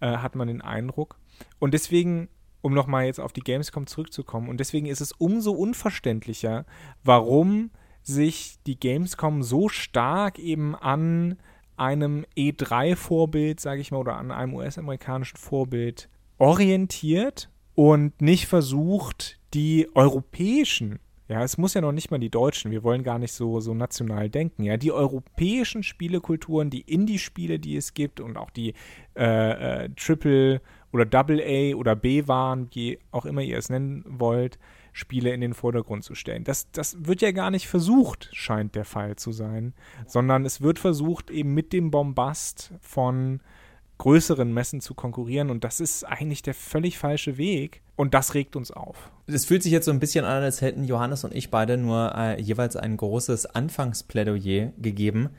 äh, 0.00 0.18
hat 0.18 0.34
man 0.34 0.48
den 0.48 0.60
Eindruck. 0.60 1.18
Und 1.58 1.74
deswegen, 1.74 2.28
um 2.60 2.74
nochmal 2.74 3.06
jetzt 3.06 3.20
auf 3.20 3.32
die 3.32 3.40
Gamescom 3.40 3.86
zurückzukommen, 3.86 4.48
und 4.48 4.58
deswegen 4.60 4.86
ist 4.86 5.00
es 5.00 5.12
umso 5.12 5.52
unverständlicher, 5.52 6.66
warum 7.02 7.70
sich 8.02 8.58
die 8.66 8.78
Gamescom 8.78 9.42
so 9.42 9.68
stark 9.68 10.38
eben 10.38 10.74
an 10.74 11.38
einem 11.76 12.26
E3-Vorbild, 12.36 13.60
sage 13.60 13.80
ich 13.80 13.90
mal, 13.90 13.98
oder 13.98 14.16
an 14.16 14.32
einem 14.32 14.54
US-amerikanischen 14.54 15.36
Vorbild 15.36 16.08
orientiert 16.38 17.50
und 17.74 18.20
nicht 18.20 18.46
versucht, 18.46 19.38
die 19.54 19.88
europäischen 19.94 20.98
ja, 21.28 21.42
es 21.42 21.58
muss 21.58 21.74
ja 21.74 21.82
noch 21.82 21.92
nicht 21.92 22.10
mal 22.10 22.18
die 22.18 22.30
deutschen. 22.30 22.70
Wir 22.70 22.82
wollen 22.82 23.02
gar 23.02 23.18
nicht 23.18 23.32
so, 23.32 23.60
so 23.60 23.74
national 23.74 24.30
denken. 24.30 24.62
Ja, 24.62 24.78
die 24.78 24.92
europäischen 24.92 25.82
Spielekulturen, 25.82 26.70
die 26.70 26.80
Indie-Spiele, 26.80 27.58
die 27.58 27.76
es 27.76 27.92
gibt 27.92 28.20
und 28.20 28.38
auch 28.38 28.48
die 28.48 28.72
äh, 29.14 29.84
äh, 29.84 29.88
Triple 29.90 30.62
oder 30.90 31.04
Double 31.04 31.42
A 31.42 31.76
oder 31.76 31.94
B-Waren, 31.94 32.68
wie 32.72 32.98
auch 33.10 33.26
immer 33.26 33.42
ihr 33.42 33.58
es 33.58 33.68
nennen 33.68 34.04
wollt, 34.06 34.58
Spiele 34.94 35.32
in 35.34 35.42
den 35.42 35.52
Vordergrund 35.52 36.02
zu 36.02 36.14
stellen. 36.14 36.44
Das, 36.44 36.70
das 36.72 36.96
wird 37.06 37.20
ja 37.20 37.30
gar 37.32 37.50
nicht 37.50 37.68
versucht, 37.68 38.30
scheint 38.32 38.74
der 38.74 38.86
Fall 38.86 39.16
zu 39.16 39.30
sein, 39.32 39.74
sondern 40.06 40.46
es 40.46 40.62
wird 40.62 40.78
versucht, 40.78 41.30
eben 41.30 41.52
mit 41.52 41.74
dem 41.74 41.90
Bombast 41.90 42.72
von 42.80 43.40
größeren 43.98 44.52
Messen 44.52 44.80
zu 44.80 44.94
konkurrieren 44.94 45.50
und 45.50 45.64
das 45.64 45.80
ist 45.80 46.04
eigentlich 46.04 46.42
der 46.42 46.54
völlig 46.54 46.98
falsche 46.98 47.36
Weg 47.36 47.82
und 47.96 48.14
das 48.14 48.34
regt 48.34 48.56
uns 48.56 48.70
auf. 48.70 49.10
Es 49.26 49.44
fühlt 49.44 49.62
sich 49.62 49.72
jetzt 49.72 49.84
so 49.84 49.90
ein 49.90 50.00
bisschen 50.00 50.24
an, 50.24 50.42
als 50.42 50.60
hätten 50.60 50.84
Johannes 50.84 51.24
und 51.24 51.34
ich 51.34 51.50
beide 51.50 51.76
nur 51.76 52.14
äh, 52.16 52.40
jeweils 52.40 52.76
ein 52.76 52.96
großes 52.96 53.46
Anfangsplädoyer 53.46 54.72
gegeben. 54.78 55.30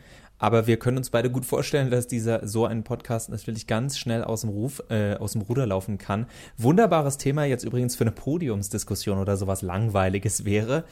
Aber 0.41 0.67
wir 0.67 0.77
können 0.77 0.97
uns 0.97 1.09
beide 1.09 1.29
gut 1.29 1.45
vorstellen, 1.45 1.91
dass 1.91 2.07
dieser 2.07 2.47
so 2.47 2.65
ein 2.65 2.83
Podcast 2.83 3.29
natürlich 3.29 3.67
ganz 3.67 3.97
schnell 3.97 4.23
aus 4.23 4.41
dem 4.41 4.49
Ruf, 4.49 4.81
äh, 4.89 5.15
aus 5.15 5.33
dem 5.33 5.41
Ruder 5.41 5.65
laufen 5.67 5.97
kann. 5.97 6.27
Wunderbares 6.57 7.17
Thema 7.17 7.43
jetzt 7.43 7.65
übrigens 7.65 7.97
für 7.97 8.05
eine 8.05 8.11
Podiumsdiskussion 8.11 9.19
oder 9.19 9.35
sowas 9.35 9.61
Langweiliges 9.61 10.45
wäre, 10.45 10.85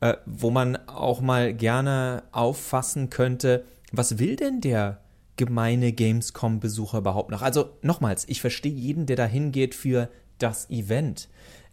äh, 0.00 0.14
wo 0.24 0.50
man 0.50 0.76
auch 0.86 1.20
mal 1.20 1.52
gerne 1.52 2.22
auffassen 2.30 3.10
könnte, 3.10 3.64
was 3.90 4.18
will 4.20 4.36
denn 4.36 4.60
der 4.60 5.01
gemeine 5.36 5.92
Gamescom-Besucher 5.92 6.98
überhaupt 6.98 7.30
noch? 7.30 7.42
Also 7.42 7.70
nochmals, 7.82 8.24
ich 8.28 8.40
verstehe 8.40 8.72
jeden, 8.72 9.06
der 9.06 9.16
da 9.16 9.26
hingeht 9.26 9.74
für 9.74 10.08
das 10.38 10.68
Event. 10.70 11.28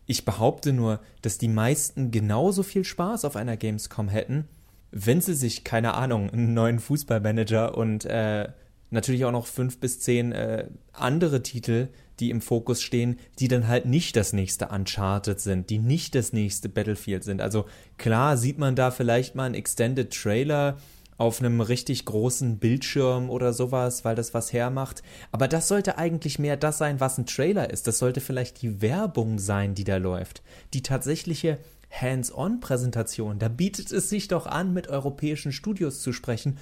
Ich 0.05 0.25
behaupte 0.25 0.73
nur, 0.73 1.01
dass 1.21 1.37
die 1.37 1.47
meisten 1.47 2.11
genauso 2.11 2.63
viel 2.63 2.83
Spaß 2.83 3.25
auf 3.25 3.35
einer 3.35 3.57
Gamescom 3.57 4.09
hätten, 4.09 4.47
wenn 4.91 5.21
sie 5.21 5.35
sich, 5.35 5.63
keine 5.63 5.93
Ahnung, 5.93 6.29
einen 6.31 6.53
neuen 6.53 6.79
Fußballmanager 6.79 7.77
und 7.77 8.05
äh, 8.05 8.49
natürlich 8.89 9.25
auch 9.25 9.31
noch 9.31 9.45
fünf 9.45 9.79
bis 9.79 9.99
zehn 9.99 10.31
äh, 10.31 10.67
andere 10.93 11.43
Titel, 11.43 11.89
die 12.19 12.31
im 12.31 12.41
Fokus 12.41 12.81
stehen, 12.81 13.19
die 13.39 13.47
dann 13.47 13.67
halt 13.67 13.85
nicht 13.85 14.15
das 14.15 14.33
nächste 14.33 14.67
Uncharted 14.69 15.39
sind, 15.39 15.69
die 15.69 15.77
nicht 15.77 16.15
das 16.15 16.33
nächste 16.33 16.69
Battlefield 16.69 17.23
sind. 17.23 17.41
Also 17.41 17.65
klar 17.97 18.37
sieht 18.37 18.57
man 18.57 18.75
da 18.75 18.91
vielleicht 18.91 19.35
mal 19.35 19.45
einen 19.45 19.55
Extended 19.55 20.11
Trailer 20.11 20.77
auf 21.19 21.41
einem 21.41 21.59
richtig 21.59 22.05
großen 22.05 22.59
Bildschirm 22.59 23.29
oder 23.29 23.51
sowas, 23.51 24.05
weil 24.05 24.15
das 24.15 24.33
was 24.33 24.53
hermacht. 24.53 25.03
Aber 25.33 25.49
das 25.49 25.67
sollte 25.67 25.97
eigentlich 25.97 26.39
mehr 26.39 26.55
das 26.55 26.77
sein, 26.77 27.01
was 27.01 27.17
ein 27.17 27.25
Trailer 27.25 27.69
ist. 27.69 27.87
Das 27.87 27.99
sollte 27.99 28.21
vielleicht 28.21 28.61
die 28.61 28.81
Werbung 28.81 29.37
sein, 29.37 29.75
die 29.75 29.83
da 29.83 29.97
läuft. 29.97 30.41
Die 30.73 30.81
tatsächliche 30.81 31.59
Hands-on-Präsentation. 31.91 33.37
Da 33.37 33.49
bietet 33.49 33.91
es 33.91 34.09
sich 34.09 34.29
doch 34.29 34.47
an, 34.47 34.73
mit 34.73 34.87
europäischen 34.87 35.51
Studios 35.51 36.01
zu 36.01 36.13
sprechen. 36.13 36.57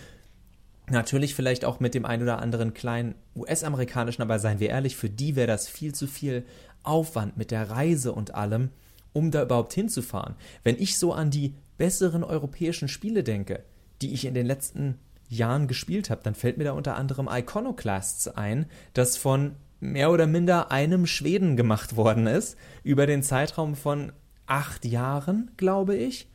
Natürlich 0.89 1.35
vielleicht 1.35 1.63
auch 1.63 1.79
mit 1.79 1.93
dem 1.93 2.05
ein 2.05 2.23
oder 2.23 2.39
anderen 2.39 2.73
kleinen 2.73 3.13
US-amerikanischen, 3.35 4.23
aber 4.23 4.39
seien 4.39 4.59
wir 4.59 4.69
ehrlich, 4.69 4.95
für 4.95 5.09
die 5.09 5.35
wäre 5.35 5.47
das 5.47 5.67
viel 5.67 5.93
zu 5.93 6.07
viel 6.07 6.43
Aufwand 6.81 7.37
mit 7.37 7.51
der 7.51 7.69
Reise 7.69 8.11
und 8.11 8.33
allem, 8.33 8.69
um 9.13 9.29
da 9.29 9.43
überhaupt 9.43 9.73
hinzufahren. 9.73 10.33
Wenn 10.63 10.79
ich 10.79 10.97
so 10.97 11.13
an 11.13 11.29
die 11.29 11.53
besseren 11.77 12.23
europäischen 12.23 12.87
Spiele 12.87 13.23
denke, 13.23 13.63
die 14.01 14.13
ich 14.13 14.25
in 14.25 14.33
den 14.33 14.45
letzten 14.45 14.99
Jahren 15.29 15.67
gespielt 15.67 16.09
habe, 16.09 16.21
dann 16.23 16.35
fällt 16.35 16.57
mir 16.57 16.63
da 16.63 16.71
unter 16.71 16.95
anderem 16.95 17.27
Iconoclasts 17.29 18.27
ein, 18.27 18.65
das 18.93 19.17
von 19.17 19.55
mehr 19.79 20.11
oder 20.11 20.27
minder 20.27 20.71
einem 20.71 21.05
Schweden 21.05 21.55
gemacht 21.55 21.95
worden 21.95 22.27
ist, 22.27 22.57
über 22.83 23.05
den 23.05 23.23
Zeitraum 23.23 23.75
von 23.75 24.11
acht 24.47 24.85
Jahren, 24.85 25.51
glaube 25.57 25.95
ich. 25.95 26.27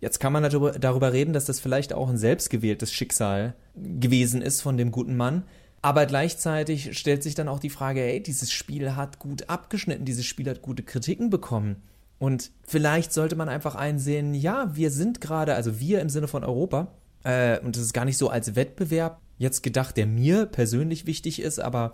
Jetzt 0.00 0.18
kann 0.18 0.32
man 0.32 0.42
darüber, 0.42 1.12
reden, 1.12 1.34
dass 1.34 1.44
das 1.44 1.60
vielleicht 1.60 1.92
auch 1.92 2.08
ein 2.08 2.16
selbstgewähltes 2.16 2.92
Schicksal 2.92 3.54
gewesen 3.74 4.40
ist 4.40 4.62
von 4.62 4.78
dem 4.78 4.90
guten 4.90 5.16
Mann. 5.16 5.44
Aber 5.82 6.06
gleichzeitig 6.06 6.98
stellt 6.98 7.22
sich 7.22 7.34
dann 7.34 7.48
auch 7.48 7.58
die 7.58 7.70
Frage, 7.70 8.00
hey, 8.00 8.22
dieses 8.22 8.50
Spiel 8.50 8.96
hat 8.96 9.18
gut 9.18 9.48
abgeschnitten, 9.48 10.04
dieses 10.04 10.24
Spiel 10.24 10.48
hat 10.48 10.62
gute 10.62 10.82
Kritiken 10.82 11.30
bekommen. 11.30 11.82
Und 12.18 12.50
vielleicht 12.66 13.12
sollte 13.12 13.36
man 13.36 13.48
einfach 13.48 13.74
einsehen, 13.74 14.34
ja, 14.34 14.74
wir 14.74 14.90
sind 14.90 15.20
gerade, 15.20 15.54
also 15.54 15.80
wir 15.80 16.00
im 16.00 16.10
Sinne 16.10 16.28
von 16.28 16.44
Europa, 16.44 16.88
äh, 17.24 17.58
und 17.60 17.76
das 17.76 17.82
ist 17.82 17.92
gar 17.92 18.04
nicht 18.04 18.18
so 18.18 18.28
als 18.28 18.56
Wettbewerb 18.56 19.20
jetzt 19.38 19.62
gedacht, 19.62 19.96
der 19.96 20.06
mir 20.06 20.46
persönlich 20.46 21.06
wichtig 21.06 21.40
ist, 21.40 21.60
aber 21.60 21.92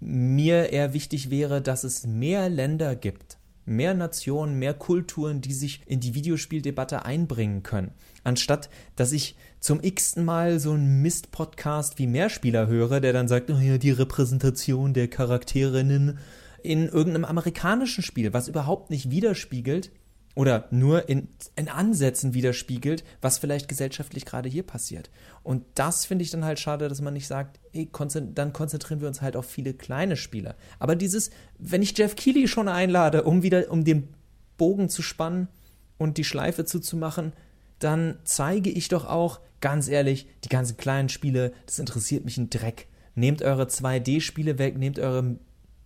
mir 0.00 0.70
eher 0.72 0.94
wichtig 0.94 1.30
wäre, 1.30 1.60
dass 1.60 1.84
es 1.84 2.06
mehr 2.06 2.48
Länder 2.48 2.94
gibt, 2.94 3.38
mehr 3.64 3.94
Nationen, 3.94 4.58
mehr 4.58 4.74
Kulturen, 4.74 5.40
die 5.40 5.52
sich 5.52 5.82
in 5.86 6.00
die 6.00 6.14
Videospieldebatte 6.14 7.04
einbringen 7.04 7.62
können. 7.62 7.92
Anstatt, 8.24 8.70
dass 8.94 9.12
ich 9.12 9.36
zum 9.60 9.82
x-ten 9.82 10.24
Mal 10.24 10.60
so 10.60 10.72
einen 10.72 11.02
Mist-Podcast 11.02 11.98
wie 11.98 12.06
Mehrspieler 12.06 12.68
höre, 12.68 13.00
der 13.00 13.12
dann 13.12 13.28
sagt, 13.28 13.50
oh 13.50 13.58
ja, 13.58 13.78
die 13.78 13.90
Repräsentation 13.90 14.94
der 14.94 15.08
Charakterinnen 15.08 16.18
in 16.62 16.86
irgendeinem 16.88 17.24
amerikanischen 17.24 18.02
Spiel, 18.02 18.32
was 18.32 18.48
überhaupt 18.48 18.90
nicht 18.90 19.10
widerspiegelt, 19.10 19.90
oder 20.38 20.68
nur 20.70 21.08
in, 21.08 21.26
in 21.56 21.68
Ansätzen 21.68 22.32
widerspiegelt, 22.32 23.02
was 23.20 23.38
vielleicht 23.38 23.66
gesellschaftlich 23.66 24.24
gerade 24.24 24.48
hier 24.48 24.62
passiert. 24.62 25.10
Und 25.42 25.64
das 25.74 26.06
finde 26.06 26.22
ich 26.22 26.30
dann 26.30 26.44
halt 26.44 26.60
schade, 26.60 26.88
dass 26.88 27.00
man 27.00 27.14
nicht 27.14 27.26
sagt, 27.26 27.58
ey, 27.72 27.86
konzent 27.86 28.38
dann 28.38 28.52
konzentrieren 28.52 29.00
wir 29.00 29.08
uns 29.08 29.20
halt 29.20 29.34
auf 29.34 29.46
viele 29.46 29.74
kleine 29.74 30.16
Spiele. 30.16 30.54
Aber 30.78 30.94
dieses, 30.94 31.30
wenn 31.58 31.82
ich 31.82 31.98
Jeff 31.98 32.14
Keighley 32.14 32.46
schon 32.46 32.68
einlade, 32.68 33.24
um 33.24 33.42
wieder, 33.42 33.68
um 33.72 33.82
den 33.82 34.14
Bogen 34.58 34.88
zu 34.88 35.02
spannen 35.02 35.48
und 35.96 36.18
die 36.18 36.24
Schleife 36.24 36.64
zuzumachen, 36.64 37.32
dann 37.80 38.20
zeige 38.22 38.70
ich 38.70 38.86
doch 38.86 39.06
auch, 39.06 39.40
ganz 39.60 39.88
ehrlich, 39.88 40.28
die 40.44 40.50
ganzen 40.50 40.76
kleinen 40.76 41.08
Spiele, 41.08 41.52
das 41.66 41.80
interessiert 41.80 42.24
mich 42.24 42.38
ein 42.38 42.48
Dreck. 42.48 42.86
Nehmt 43.16 43.42
eure 43.42 43.64
2D-Spiele 43.64 44.60
weg, 44.60 44.78
nehmt 44.78 45.00
eure 45.00 45.34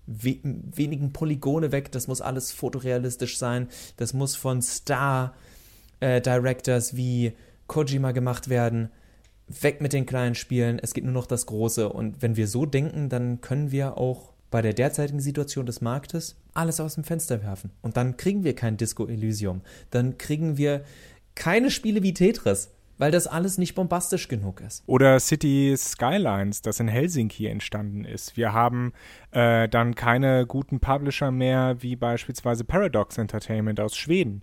we 0.07 0.39
wenigen 0.43 1.13
Polygone 1.13 1.73
weg. 1.73 1.91
Das 1.93 2.09
muss 2.09 2.21
alles 2.21 2.53
fotorealistisch 2.53 3.39
sein. 3.39 3.69
Das 3.97 4.13
muss 4.15 4.37
von 4.37 4.63
Star-Directors 4.63 6.93
äh, 6.93 6.97
wie 6.97 7.33
Kojima 7.67 8.13
gemacht 8.13 8.49
werden. 8.49 8.91
Weg 9.49 9.81
mit 9.81 9.93
den 9.93 10.07
kleinen 10.07 10.35
Spielen. 10.35 10.79
Es 10.79 10.95
gibt 10.95 11.05
nur 11.05 11.15
noch 11.15 11.27
das 11.27 11.47
Große. 11.47 11.89
Und 11.89 12.23
wenn 12.23 12.37
wir 12.37 12.49
so 12.49 12.67
denken, 12.67 13.09
dann 13.09 13.41
können 13.41 13.71
wir 13.71 13.99
auch 13.99 14.33
bei 14.51 14.63
der 14.63 14.75
derzeitigen 14.75 15.21
Situation 15.21 15.67
des 15.67 15.81
Marktes 15.81 16.37
alles 16.55 16.79
aus 16.79 16.95
dem 16.95 17.05
Fenster 17.05 17.43
werfen. 17.43 17.71
Und 17.81 17.97
dann 17.97 18.17
kriegen 18.17 18.45
wir 18.45 18.55
kein 18.55 18.77
Disco 18.77 19.07
Elysium. 19.07 19.63
Dann 19.91 20.19
kriegen 20.19 20.57
wir 20.57 20.85
keine 21.35 21.71
Spiele 21.71 22.03
wie 22.03 22.15
Tetris. 22.15 22.71
Weil 22.99 23.11
das 23.11 23.27
alles 23.27 23.59
nicht 23.59 23.75
bombastisch 23.75 24.29
genug 24.29 24.61
ist. 24.61 24.83
Oder 24.87 25.19
City 25.21 25.75
Skylines, 25.77 26.63
das 26.63 26.81
in 26.81 26.89
Helsinki 26.89 27.47
entstanden 27.47 28.05
ist. 28.05 28.37
Wir 28.37 28.53
haben 28.53 28.93
äh, 29.31 29.69
dann 29.69 29.95
keine 29.95 30.47
guten 30.47 30.81
Publisher 30.81 31.31
mehr, 31.31 31.77
wie 31.81 31.97
beispielsweise 31.97 32.65
Paradox 32.65 33.19
Entertainment 33.19 33.81
aus 33.81 33.97
Schweden. 33.97 34.43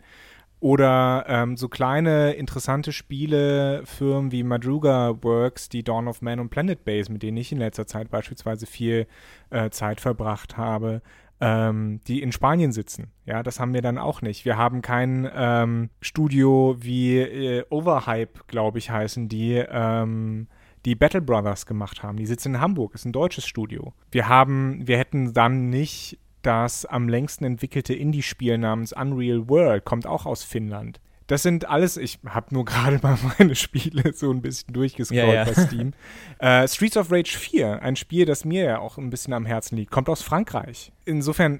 Oder 0.62 1.26
ähm, 1.30 1.56
so 1.56 1.70
kleine, 1.70 2.34
interessante 2.34 2.92
Spielefirmen 2.92 4.34
wie 4.34 4.44
Madruga 4.44 5.16
Works, 5.24 5.70
die 5.70 5.84
Dawn 5.84 6.10
of 6.10 6.22
Man 6.22 6.42
und 6.42 6.50
Planet 6.50 6.84
Base, 6.84 7.10
mit 7.10 7.24
denen 7.24 7.38
ich 7.38 7.54
in 7.54 7.60
letzter 7.60 7.88
Zeit 7.88 8.10
beispielsweise 8.10 8.66
viel 8.66 9.08
äh, 9.52 9.70
Zeit 9.70 10.02
verbracht 10.02 10.58
habe, 10.58 11.02
ähm, 11.42 12.02
die 12.08 12.22
in 12.22 12.32
Spanien 12.32 12.72
sitzen. 12.72 13.12
Ja, 13.26 13.44
das 13.44 13.60
haben 13.60 13.74
wir 13.74 13.82
dann 13.82 13.98
auch 13.98 14.22
nicht. 14.22 14.46
Wir 14.46 14.58
haben 14.58 14.82
kein 14.82 15.30
ähm, 15.34 15.90
Studio 16.02 16.76
wie 16.80 17.20
äh, 17.20 17.66
Overhype, 17.70 18.42
glaube 18.48 18.78
ich, 18.80 18.90
heißen 18.92 19.30
die, 19.30 19.64
ähm, 19.70 20.48
die 20.86 20.96
Battle 20.96 21.22
Brothers 21.22 21.66
gemacht 21.66 22.04
haben. 22.04 22.18
Die 22.18 22.26
sitzen 22.26 22.56
in 22.56 22.62
Hamburg, 22.62 22.96
ist 22.96 23.06
ein 23.06 23.14
deutsches 23.14 23.46
Studio. 23.46 23.94
Wir 24.12 24.28
haben, 24.28 24.88
wir 24.88 24.98
hätten 24.98 25.34
dann 25.34 25.70
nicht 25.70 26.20
das 26.42 26.86
am 26.86 27.10
längsten 27.10 27.46
entwickelte 27.46 27.94
Indie-Spiel 27.94 28.58
namens 28.58 28.94
Unreal 28.94 29.50
World, 29.50 29.86
kommt 29.86 30.08
auch 30.08 30.26
aus 30.26 30.44
Finnland. 30.44 31.00
Das 31.30 31.44
sind 31.44 31.70
alles, 31.70 31.96
ich 31.96 32.18
habe 32.26 32.54
nur 32.56 32.66
gerade 32.66 33.00
mal 33.04 33.18
meine 33.38 33.56
Spiele 33.56 34.14
so 34.14 34.32
ein 34.32 34.42
bisschen 34.42 34.74
durchgescrollt 34.74 35.28
ja, 35.28 35.34
ja. 35.34 35.46
bei 35.46 35.54
Steam. 35.54 35.94
Äh, 36.42 36.70
Streets 36.70 36.96
of 36.96 37.12
Rage 37.12 37.38
4, 37.38 37.82
ein 37.82 37.98
Spiel, 37.98 38.26
das 38.26 38.46
mir 38.46 38.64
ja 38.64 38.80
auch 38.80 38.98
ein 38.98 39.10
bisschen 39.10 39.34
am 39.34 39.46
Herzen 39.46 39.76
liegt, 39.76 39.92
kommt 39.92 40.08
aus 40.08 40.22
Frankreich. 40.22 40.94
Insofern, 41.04 41.60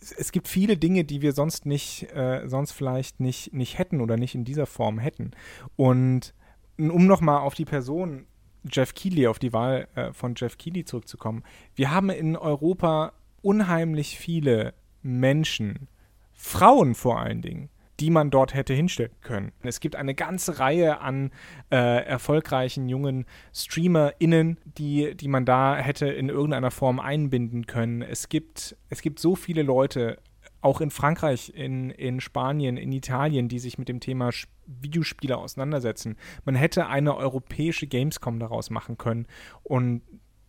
es 0.00 0.32
gibt 0.32 0.48
viele 0.48 0.76
Dinge, 0.76 1.04
die 1.04 1.22
wir 1.22 1.32
sonst 1.32 1.64
nicht, 1.64 2.12
äh, 2.12 2.42
sonst 2.48 2.72
vielleicht 2.72 3.20
nicht, 3.20 3.52
nicht 3.52 3.78
hätten 3.78 4.00
oder 4.00 4.16
nicht 4.16 4.34
in 4.34 4.44
dieser 4.44 4.66
Form 4.66 4.98
hätten. 4.98 5.30
Und 5.76 6.34
um 6.76 7.06
nochmal 7.06 7.38
auf 7.38 7.54
die 7.54 7.64
Person 7.64 8.26
Jeff 8.68 8.94
Keighley, 8.94 9.28
auf 9.28 9.38
die 9.38 9.52
Wahl 9.52 9.86
äh, 9.94 10.12
von 10.12 10.34
Jeff 10.36 10.58
Keighley 10.58 10.84
zurückzukommen, 10.84 11.44
wir 11.76 11.92
haben 11.92 12.10
in 12.10 12.36
Europa 12.36 13.12
unheimlich 13.42 14.18
viele 14.18 14.74
Menschen, 15.02 15.86
Frauen 16.32 16.96
vor 16.96 17.20
allen 17.20 17.42
Dingen, 17.42 17.70
die 18.00 18.10
man 18.10 18.30
dort 18.30 18.54
hätte 18.54 18.74
hinstellen 18.74 19.12
können. 19.22 19.52
Es 19.62 19.80
gibt 19.80 19.96
eine 19.96 20.14
ganze 20.14 20.58
Reihe 20.58 21.00
an 21.00 21.30
äh, 21.70 22.04
erfolgreichen 22.04 22.88
jungen 22.88 23.24
StreamerInnen, 23.54 24.58
die, 24.64 25.14
die 25.16 25.28
man 25.28 25.44
da 25.44 25.76
hätte 25.76 26.06
in 26.06 26.28
irgendeiner 26.28 26.70
Form 26.70 27.00
einbinden 27.00 27.66
können. 27.66 28.02
Es 28.02 28.28
gibt, 28.28 28.76
es 28.90 29.00
gibt 29.00 29.18
so 29.18 29.34
viele 29.34 29.62
Leute, 29.62 30.18
auch 30.60 30.80
in 30.80 30.90
Frankreich, 30.90 31.52
in, 31.54 31.90
in 31.90 32.20
Spanien, 32.20 32.76
in 32.76 32.92
Italien, 32.92 33.48
die 33.48 33.58
sich 33.58 33.78
mit 33.78 33.88
dem 33.88 34.00
Thema 34.00 34.30
Videospiele 34.66 35.36
auseinandersetzen. 35.36 36.16
Man 36.44 36.54
hätte 36.54 36.88
eine 36.88 37.16
europäische 37.16 37.86
Gamescom 37.86 38.40
daraus 38.40 38.70
machen 38.70 38.98
können 38.98 39.26
und 39.62 40.02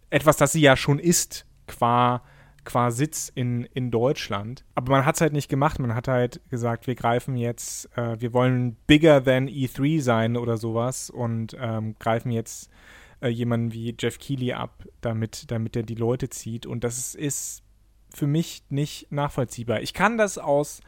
etwas, 0.10 0.38
das 0.38 0.54
sie 0.54 0.62
ja 0.62 0.76
schon 0.76 1.00
ist, 1.00 1.46
qua 1.68 2.24
qua 2.68 2.92
Sitz 2.92 3.32
in, 3.34 3.64
in 3.74 3.92
Deutschland. 3.92 4.66
Aber 4.76 4.92
man 4.92 5.06
hat 5.06 5.16
es 5.16 5.22
halt 5.22 5.32
nicht 5.32 5.48
gemacht. 5.48 5.80
Man 5.80 5.96
hat 5.96 6.10
halt 6.10 6.42
gesagt, 6.50 6.86
wir 6.86 6.96
greifen 6.96 7.38
jetzt, 7.38 7.90
äh, 7.98 8.20
wir 8.20 8.34
wollen 8.34 8.76
bigger 8.88 9.24
than 9.24 9.48
E3 9.48 10.02
sein 10.02 10.36
oder 10.36 10.58
sowas 10.58 11.10
und 11.10 11.56
ähm, 11.58 11.96
greifen 11.98 12.30
jetzt 12.30 12.70
äh, 13.22 13.30
jemanden 13.30 13.72
wie 13.72 13.96
Jeff 13.98 14.20
Keighley 14.20 14.52
ab, 14.52 14.84
damit, 15.00 15.50
damit 15.50 15.78
er 15.78 15.84
die 15.84 15.96
Leute 15.96 16.30
zieht. 16.30 16.66
Und 16.66 16.84
das 16.84 17.16
ist 17.16 17.64
für 18.14 18.28
mich 18.28 18.64
nicht 18.70 19.14
nachvollziehbar. 19.14 19.82
Ich 19.82 19.94
kann 19.94 20.18
das 20.18 20.38
aus 20.38 20.82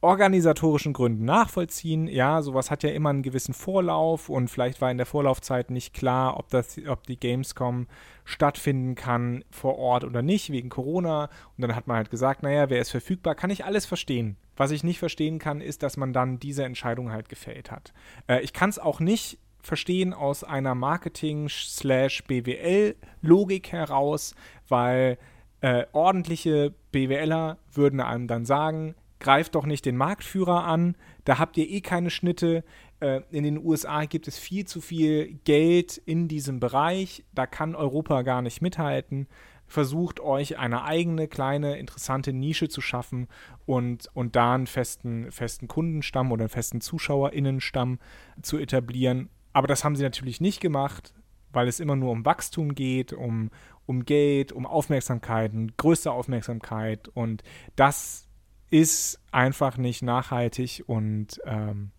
organisatorischen 0.00 0.92
Gründen 0.92 1.24
nachvollziehen. 1.24 2.06
Ja, 2.06 2.42
sowas 2.42 2.70
hat 2.70 2.82
ja 2.82 2.90
immer 2.90 3.10
einen 3.10 3.22
gewissen 3.22 3.54
Vorlauf 3.54 4.28
und 4.28 4.48
vielleicht 4.48 4.80
war 4.80 4.90
in 4.90 4.98
der 4.98 5.06
Vorlaufzeit 5.06 5.70
nicht 5.70 5.94
klar, 5.94 6.38
ob, 6.38 6.48
das, 6.50 6.78
ob 6.86 7.06
die 7.06 7.18
Gamescom 7.18 7.86
stattfinden 8.24 8.94
kann 8.94 9.44
vor 9.50 9.78
Ort 9.78 10.04
oder 10.04 10.22
nicht, 10.22 10.50
wegen 10.50 10.68
Corona. 10.68 11.30
Und 11.56 11.62
dann 11.62 11.74
hat 11.74 11.86
man 11.86 11.96
halt 11.96 12.10
gesagt, 12.10 12.42
naja, 12.42 12.68
wer 12.68 12.80
ist 12.80 12.90
verfügbar, 12.90 13.34
kann 13.34 13.50
ich 13.50 13.64
alles 13.64 13.86
verstehen. 13.86 14.36
Was 14.56 14.70
ich 14.70 14.84
nicht 14.84 14.98
verstehen 14.98 15.38
kann, 15.38 15.60
ist, 15.60 15.82
dass 15.82 15.96
man 15.96 16.12
dann 16.12 16.38
diese 16.38 16.64
Entscheidung 16.64 17.10
halt 17.10 17.28
gefällt 17.28 17.70
hat. 17.70 17.92
Äh, 18.28 18.42
ich 18.42 18.52
kann 18.52 18.70
es 18.70 18.78
auch 18.78 19.00
nicht 19.00 19.38
verstehen 19.62 20.14
aus 20.14 20.44
einer 20.44 20.74
Marketing-BWL-Logik 20.74 23.72
heraus, 23.72 24.34
weil 24.68 25.18
äh, 25.60 25.84
ordentliche 25.92 26.74
BWLer 26.92 27.58
würden 27.72 28.00
einem 28.00 28.28
dann 28.28 28.44
sagen, 28.44 28.94
greift 29.18 29.54
doch 29.54 29.66
nicht 29.66 29.84
den 29.84 29.96
Marktführer 29.96 30.64
an, 30.64 30.96
da 31.24 31.38
habt 31.38 31.56
ihr 31.56 31.68
eh 31.68 31.80
keine 31.80 32.10
Schnitte. 32.10 32.64
Äh, 33.00 33.22
in 33.30 33.44
den 33.44 33.58
USA 33.58 34.04
gibt 34.04 34.28
es 34.28 34.38
viel 34.38 34.66
zu 34.66 34.80
viel 34.80 35.38
Geld 35.44 35.96
in 35.96 36.28
diesem 36.28 36.60
Bereich, 36.60 37.24
da 37.34 37.46
kann 37.46 37.74
Europa 37.74 38.22
gar 38.22 38.42
nicht 38.42 38.62
mithalten. 38.62 39.26
Versucht 39.68 40.20
euch 40.20 40.58
eine 40.58 40.84
eigene 40.84 41.26
kleine 41.26 41.78
interessante 41.78 42.32
Nische 42.32 42.68
zu 42.68 42.80
schaffen 42.80 43.26
und, 43.64 44.08
und 44.14 44.36
da 44.36 44.54
einen 44.54 44.68
festen, 44.68 45.32
festen 45.32 45.66
Kundenstamm 45.66 46.30
oder 46.30 46.42
einen 46.42 46.50
festen 46.50 46.80
ZuschauerInnenstamm 46.80 47.98
zu 48.42 48.58
etablieren. 48.58 49.28
Aber 49.52 49.66
das 49.66 49.82
haben 49.82 49.96
sie 49.96 50.04
natürlich 50.04 50.40
nicht 50.40 50.60
gemacht, 50.60 51.14
weil 51.50 51.66
es 51.66 51.80
immer 51.80 51.96
nur 51.96 52.12
um 52.12 52.24
Wachstum 52.24 52.76
geht, 52.76 53.12
um, 53.12 53.50
um 53.86 54.04
Geld, 54.04 54.52
um 54.52 54.66
Aufmerksamkeit, 54.66 55.52
größte 55.78 56.12
Aufmerksamkeit 56.12 57.08
und 57.08 57.42
das 57.74 58.25
ist 58.70 59.20
einfach 59.30 59.76
nicht 59.76 60.02
nachhaltig 60.02 60.84
und 60.86 61.40
ähm, 61.44 61.90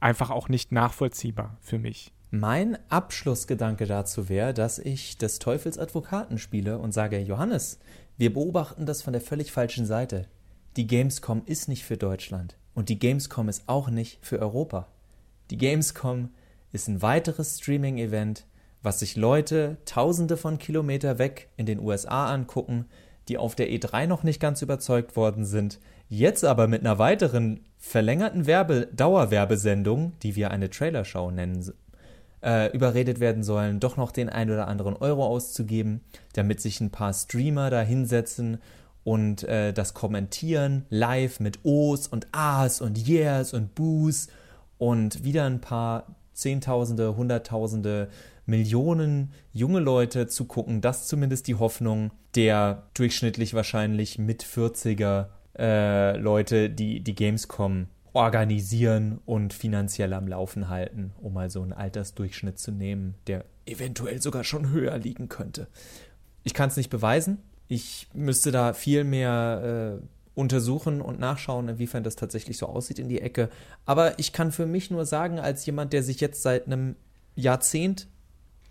einfach 0.00 0.30
auch 0.30 0.48
nicht 0.48 0.72
nachvollziehbar 0.72 1.56
für 1.60 1.78
mich. 1.78 2.12
Mein 2.30 2.78
Abschlussgedanke 2.90 3.86
dazu 3.86 4.28
wäre, 4.28 4.52
dass 4.52 4.78
ich 4.78 5.16
des 5.16 5.38
Teufels 5.38 5.78
Advokaten 5.78 6.38
spiele 6.38 6.78
und 6.78 6.92
sage, 6.92 7.18
Johannes, 7.18 7.78
wir 8.16 8.32
beobachten 8.32 8.86
das 8.86 9.02
von 9.02 9.12
der 9.12 9.22
völlig 9.22 9.52
falschen 9.52 9.86
Seite. 9.86 10.26
Die 10.76 10.86
Gamescom 10.86 11.42
ist 11.46 11.68
nicht 11.68 11.84
für 11.84 11.96
Deutschland 11.96 12.56
und 12.74 12.88
die 12.88 12.98
Gamescom 12.98 13.48
ist 13.48 13.68
auch 13.68 13.88
nicht 13.88 14.18
für 14.22 14.38
Europa. 14.40 14.88
Die 15.50 15.56
Gamescom 15.56 16.30
ist 16.72 16.88
ein 16.88 17.00
weiteres 17.00 17.58
Streaming-Event, 17.60 18.44
was 18.82 19.00
sich 19.00 19.16
Leute 19.16 19.78
tausende 19.84 20.36
von 20.36 20.58
Kilometer 20.58 21.18
weg 21.18 21.48
in 21.56 21.66
den 21.66 21.80
USA 21.80 22.32
angucken, 22.32 22.86
die 23.28 23.38
auf 23.38 23.54
der 23.54 23.68
E3 23.70 24.06
noch 24.06 24.22
nicht 24.22 24.40
ganz 24.40 24.62
überzeugt 24.62 25.16
worden 25.16 25.44
sind, 25.44 25.78
jetzt 26.08 26.44
aber 26.44 26.68
mit 26.68 26.80
einer 26.80 26.98
weiteren 26.98 27.60
verlängerten 27.78 28.46
Werbe 28.46 28.88
Dauerwerbesendung, 28.94 30.12
die 30.22 30.36
wir 30.36 30.50
eine 30.50 30.70
Trailershow 30.70 31.30
nennen, 31.30 31.72
äh, 32.42 32.72
überredet 32.74 33.20
werden 33.20 33.42
sollen, 33.42 33.80
doch 33.80 33.96
noch 33.96 34.12
den 34.12 34.28
ein 34.28 34.50
oder 34.50 34.68
anderen 34.68 34.96
Euro 34.96 35.26
auszugeben, 35.26 36.00
damit 36.34 36.60
sich 36.60 36.80
ein 36.80 36.90
paar 36.90 37.12
Streamer 37.12 37.70
da 37.70 37.80
hinsetzen 37.80 38.58
und 39.04 39.44
äh, 39.44 39.72
das 39.72 39.94
kommentieren 39.94 40.84
live 40.90 41.40
mit 41.40 41.60
O's 41.64 42.08
und 42.08 42.26
A's 42.32 42.80
und 42.80 43.06
Yeahs 43.06 43.52
und 43.52 43.74
Boos 43.74 44.28
und 44.78 45.24
wieder 45.24 45.44
ein 45.44 45.60
paar 45.60 46.16
Zehntausende, 46.32 47.16
Hunderttausende 47.16 48.08
Millionen 48.46 49.32
junge 49.52 49.80
Leute 49.80 50.26
zu 50.26 50.44
gucken. 50.44 50.80
Das 50.80 51.06
zumindest 51.08 51.46
die 51.48 51.54
Hoffnung 51.54 52.10
der 52.34 52.82
durchschnittlich 52.94 53.54
wahrscheinlich 53.54 54.18
mit 54.18 54.44
40er 54.44 55.26
äh, 55.58 56.16
Leute, 56.16 56.70
die 56.70 57.00
die 57.00 57.14
Gamescom 57.14 57.86
organisieren 58.12 59.20
und 59.26 59.52
finanziell 59.52 60.14
am 60.14 60.26
Laufen 60.26 60.70
halten, 60.70 61.12
um 61.20 61.34
mal 61.34 61.50
so 61.50 61.60
einen 61.60 61.74
Altersdurchschnitt 61.74 62.58
zu 62.58 62.72
nehmen, 62.72 63.14
der 63.26 63.44
eventuell 63.66 64.22
sogar 64.22 64.42
schon 64.42 64.70
höher 64.70 64.96
liegen 64.96 65.28
könnte. 65.28 65.68
Ich 66.42 66.54
kann 66.54 66.70
es 66.70 66.78
nicht 66.78 66.88
beweisen. 66.88 67.42
Ich 67.68 68.08
müsste 68.14 68.52
da 68.52 68.72
viel 68.72 69.04
mehr 69.04 69.98
äh, 70.00 70.06
untersuchen 70.34 71.02
und 71.02 71.18
nachschauen, 71.18 71.68
inwiefern 71.68 72.04
das 72.04 72.16
tatsächlich 72.16 72.56
so 72.56 72.66
aussieht 72.66 72.98
in 72.98 73.10
die 73.10 73.20
Ecke. 73.20 73.50
Aber 73.84 74.18
ich 74.18 74.32
kann 74.32 74.50
für 74.50 74.66
mich 74.66 74.90
nur 74.90 75.04
sagen, 75.04 75.38
als 75.38 75.66
jemand, 75.66 75.92
der 75.92 76.02
sich 76.02 76.20
jetzt 76.20 76.42
seit 76.42 76.66
einem 76.66 76.96
Jahrzehnt 77.34 78.08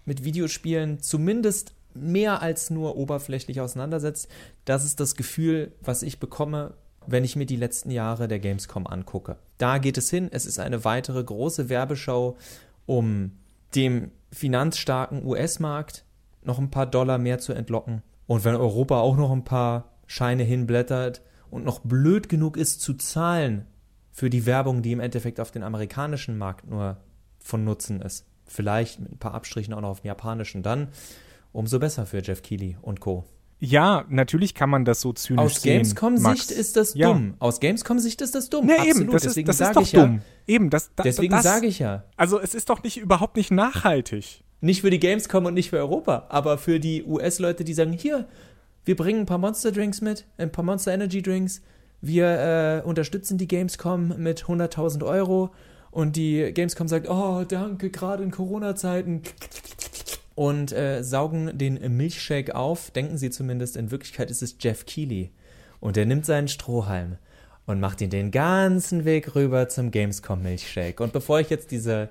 mit 0.06 0.24
Videospielen 0.24 1.02
zumindest 1.02 1.74
mehr 1.95 2.41
als 2.41 2.69
nur 2.69 2.97
oberflächlich 2.97 3.62
auseinandersetzt. 3.62 4.27
Das 4.65 4.86
ist 4.86 4.99
das 4.99 5.15
Gefühl, 5.15 5.71
was 5.81 6.03
ich 6.03 6.19
bekomme, 6.19 6.73
wenn 7.08 7.23
ich 7.23 7.36
mir 7.36 7.45
die 7.45 7.55
letzten 7.55 7.91
Jahre 7.91 8.27
der 8.27 8.39
Gamescom 8.39 8.88
angucke. 8.88 9.38
Da 9.58 9.77
geht 9.77 9.97
es 9.97 10.10
hin. 10.10 10.29
Es 10.31 10.45
ist 10.45 10.60
eine 10.60 10.84
weitere 10.84 11.23
große 11.23 11.69
Werbeschau, 11.69 12.38
um 12.86 13.31
dem 13.75 14.12
finanzstarken 14.31 15.25
US-Markt 15.25 16.03
noch 16.43 16.60
ein 16.60 16.71
paar 16.71 16.86
Dollar 16.86 17.17
mehr 17.17 17.39
zu 17.39 17.53
entlocken. 17.53 18.01
Und 18.27 18.43
wenn 18.43 18.55
Europa 18.55 18.99
auch 18.99 19.17
noch 19.17 19.31
ein 19.31 19.43
paar 19.43 19.91
Scheine 20.08 20.43
hinblättert 20.43 21.21
und 21.49 21.63
noch 21.63 21.79
blöd 21.79 22.29
genug 22.29 22.58
ist 22.58 22.81
zu 22.81 22.93
zahlen 22.95 23.65
für 24.12 24.29
die 24.29 24.45
Werbung, 24.45 24.81
die 24.81 24.91
im 24.91 24.99
Endeffekt 24.99 25.39
auf 25.39 25.51
den 25.51 25.63
amerikanischen 25.63 26.38
Markt 26.38 26.69
nur 26.69 26.97
von 27.39 27.63
Nutzen 27.63 28.01
ist, 28.01 28.25
vielleicht 28.45 28.99
mit 28.99 29.12
ein 29.12 29.17
paar 29.17 29.34
Abstrichen 29.34 29.73
auch 29.73 29.81
noch 29.81 29.89
auf 29.89 30.01
dem 30.01 30.08
japanischen, 30.08 30.63
dann 30.63 30.89
umso 31.55 31.79
besser 31.79 32.05
für 32.05 32.21
Jeff 32.21 32.41
Keighley 32.41 32.77
und 32.81 32.99
Co. 32.99 33.23
Ja, 33.59 34.03
natürlich 34.09 34.53
kann 34.53 34.69
man 34.69 34.83
das 34.83 34.99
so 35.01 35.13
zynisch 35.13 35.41
Aus 35.41 35.61
sehen. 35.61 35.77
Gamescom-Sicht 35.77 36.51
ist 36.51 36.75
das 36.75 36.93
Ja. 36.93 37.07
dumm. 37.07 37.35
Aus 37.39 37.59
Gamescom-Sicht 37.61 38.21
ist 38.21 38.35
das 38.35 38.49
dumm. 38.49 38.67
Ja, 38.69 38.75
Absolut. 38.75 38.97
eben, 39.01 39.11
das 39.11 39.21
deswegen 39.23 39.49
ist, 39.49 39.59
das 39.61 39.67
ist 39.69 39.73
sage 39.73 39.79
doch 39.79 39.81
ich 39.87 39.91
dumm. 39.93 40.21
ja. 40.47 40.53
Eben, 40.55 40.69
das, 40.69 40.91
da, 40.95 41.03
Deswegen 41.03 41.31
das, 41.31 41.43
sage 41.43 41.65
ich 41.67 41.79
ja. 41.79 42.03
Also 42.17 42.39
es 42.39 42.53
ist 42.53 42.69
doch 42.69 42.83
nicht 42.83 42.97
überhaupt 42.97 43.37
nicht 43.37 43.51
nachhaltig. 43.51 44.43
Nicht 44.59 44.81
für 44.81 44.89
die 44.89 44.99
Gamescom 44.99 45.45
und 45.45 45.53
nicht 45.53 45.69
für 45.69 45.77
Europa, 45.77 46.25
aber 46.29 46.57
für 46.57 46.79
die 46.79 47.03
US-Leute, 47.05 47.63
die 47.63 47.73
sagen, 47.73 47.93
hier, 47.93 48.27
wir 48.83 48.95
bringen 48.97 49.21
ein 49.21 49.25
paar 49.25 49.37
Monster 49.37 49.71
Drinks 49.71 50.01
mit, 50.01 50.25
ein 50.37 50.51
paar 50.51 50.65
Monster 50.65 50.93
Energy 50.93 51.21
Drinks, 51.21 51.61
wir 52.01 52.81
äh, 52.83 52.87
unterstützen 52.87 53.37
die 53.37 53.47
Gamescom 53.47 54.15
mit 54.17 54.43
100.000 54.43 55.03
Euro 55.05 55.51
und 55.91 56.17
die 56.17 56.51
Gamescom 56.53 56.87
sagt, 56.89 57.09
oh, 57.09 57.45
danke, 57.47 57.89
gerade 57.89 58.21
in 58.23 58.31
Corona-Zeiten 58.31 59.21
und 60.36 60.74
äh, 60.74 61.04
saugen 61.04 61.58
den 61.58 61.80
Milchshake 61.95 62.54
auf, 62.54 62.91
denken 62.91 63.17
sie 63.17 63.30
zumindest, 63.30 63.78
in 63.78 63.91
Wirklichkeit 63.91 64.30
ist 64.30 64.43
es 64.43 64.58
Jeff 64.60 64.86
Keighley 64.86 65.32
und 65.80 65.98
er 65.98 66.06
nimmt 66.06 66.26
seinen 66.26 66.50
Strohhalm 66.50 67.17
und 67.65 67.80
macht 67.80 68.02
ihn 68.02 68.10
den 68.10 68.32
ganzen 68.32 69.06
Weg 69.06 69.34
rüber 69.36 69.69
zum 69.69 69.91
Gamescom 69.91 70.43
Milchshake. 70.43 71.02
Und 71.02 71.13
bevor 71.13 71.39
ich 71.39 71.50
jetzt 71.50 71.71
diese 71.71 72.10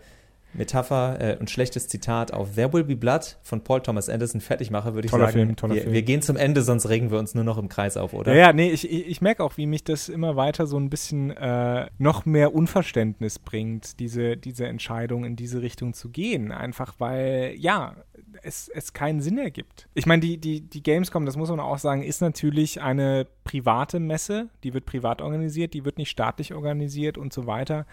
Metapher 0.54 1.20
äh, 1.20 1.36
und 1.38 1.50
schlechtes 1.50 1.88
Zitat 1.88 2.32
auf 2.32 2.54
There 2.54 2.72
Will 2.72 2.84
Be 2.84 2.96
Blood 2.96 3.36
von 3.42 3.62
Paul 3.62 3.80
Thomas 3.82 4.08
Anderson 4.08 4.40
fertig 4.40 4.70
mache, 4.70 4.94
würde 4.94 5.06
ich 5.06 5.10
Toller 5.10 5.26
sagen, 5.26 5.38
Film, 5.38 5.56
toller 5.56 5.74
wir, 5.74 5.82
Film. 5.82 5.94
wir 5.94 6.02
gehen 6.02 6.22
zum 6.22 6.36
Ende, 6.36 6.62
sonst 6.62 6.88
regen 6.88 7.10
wir 7.10 7.18
uns 7.18 7.34
nur 7.34 7.44
noch 7.44 7.58
im 7.58 7.68
Kreis 7.68 7.96
auf, 7.96 8.14
oder? 8.14 8.32
Ja, 8.32 8.46
ja, 8.46 8.52
nee, 8.52 8.70
ich, 8.70 8.90
ich, 8.90 9.20
merke 9.20 9.42
auch, 9.42 9.56
wie 9.56 9.66
mich 9.66 9.84
das 9.84 10.08
immer 10.08 10.36
weiter 10.36 10.66
so 10.66 10.78
ein 10.78 10.90
bisschen 10.90 11.30
äh, 11.30 11.88
noch 11.98 12.24
mehr 12.24 12.54
Unverständnis 12.54 13.38
bringt, 13.38 13.98
diese, 14.00 14.36
diese 14.36 14.66
Entscheidung 14.66 15.24
in 15.24 15.36
diese 15.36 15.62
Richtung 15.62 15.92
zu 15.92 16.10
gehen. 16.10 16.52
Einfach 16.52 16.94
weil, 16.98 17.54
ja, 17.58 17.96
es, 18.42 18.68
es 18.68 18.92
keinen 18.92 19.20
Sinn 19.20 19.38
ergibt. 19.38 19.88
Ich 19.94 20.06
meine, 20.06 20.20
die, 20.20 20.38
die, 20.38 20.60
die 20.60 20.82
Gamescom, 20.82 21.26
das 21.26 21.36
muss 21.36 21.50
man 21.50 21.60
auch 21.60 21.78
sagen, 21.78 22.02
ist 22.02 22.20
natürlich 22.20 22.80
eine 22.80 23.26
private 23.44 24.00
Messe, 24.00 24.48
die 24.62 24.74
wird 24.74 24.86
privat 24.86 25.22
organisiert, 25.22 25.74
die 25.74 25.84
wird 25.84 25.98
nicht 25.98 26.10
staatlich 26.10 26.54
organisiert 26.54 27.18
und 27.18 27.32
so 27.32 27.46
weiter. 27.46 27.86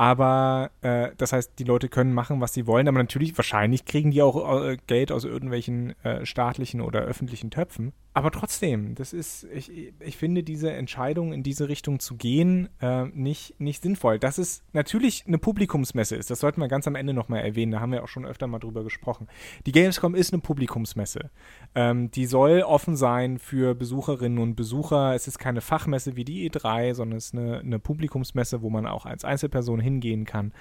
Aber 0.00 0.70
äh, 0.80 1.10
das 1.18 1.34
heißt, 1.34 1.58
die 1.58 1.64
Leute 1.64 1.90
können 1.90 2.14
machen, 2.14 2.40
was 2.40 2.54
sie 2.54 2.66
wollen, 2.66 2.88
aber 2.88 2.96
natürlich, 2.96 3.36
wahrscheinlich 3.36 3.84
kriegen 3.84 4.12
die 4.12 4.22
auch 4.22 4.64
äh, 4.64 4.78
Geld 4.86 5.12
aus 5.12 5.26
irgendwelchen 5.26 5.94
äh, 6.04 6.24
staatlichen 6.24 6.80
oder 6.80 7.00
öffentlichen 7.00 7.50
Töpfen. 7.50 7.92
Aber 8.12 8.32
trotzdem, 8.32 8.96
das 8.96 9.12
ist, 9.12 9.44
ich, 9.44 9.70
ich 10.00 10.16
finde 10.16 10.42
diese 10.42 10.72
Entscheidung 10.72 11.32
in 11.32 11.44
diese 11.44 11.68
Richtung 11.68 12.00
zu 12.00 12.16
gehen 12.16 12.68
äh, 12.80 13.04
nicht, 13.04 13.60
nicht 13.60 13.82
sinnvoll. 13.82 14.18
Dass 14.18 14.38
es 14.38 14.64
natürlich 14.72 15.24
eine 15.28 15.38
Publikumsmesse 15.38 16.16
ist, 16.16 16.28
das 16.28 16.40
sollten 16.40 16.60
wir 16.60 16.66
ganz 16.66 16.88
am 16.88 16.96
Ende 16.96 17.14
nochmal 17.14 17.42
erwähnen, 17.44 17.70
da 17.70 17.80
haben 17.80 17.92
wir 17.92 18.02
auch 18.02 18.08
schon 18.08 18.26
öfter 18.26 18.48
mal 18.48 18.58
drüber 18.58 18.82
gesprochen. 18.82 19.28
Die 19.64 19.70
Gamescom 19.70 20.16
ist 20.16 20.32
eine 20.32 20.42
Publikumsmesse. 20.42 21.30
Ähm, 21.76 22.10
die 22.10 22.26
soll 22.26 22.62
offen 22.62 22.96
sein 22.96 23.38
für 23.38 23.76
Besucherinnen 23.76 24.38
und 24.40 24.56
Besucher. 24.56 25.14
Es 25.14 25.28
ist 25.28 25.38
keine 25.38 25.60
Fachmesse 25.60 26.16
wie 26.16 26.24
die 26.24 26.50
E3, 26.50 26.94
sondern 26.94 27.16
es 27.16 27.26
ist 27.26 27.34
eine, 27.34 27.60
eine 27.60 27.78
Publikumsmesse, 27.78 28.60
wo 28.60 28.70
man 28.70 28.86
auch 28.86 29.06
als 29.06 29.24
Einzelperson 29.24 29.78
hingehen 29.78 30.24
kann. 30.24 30.52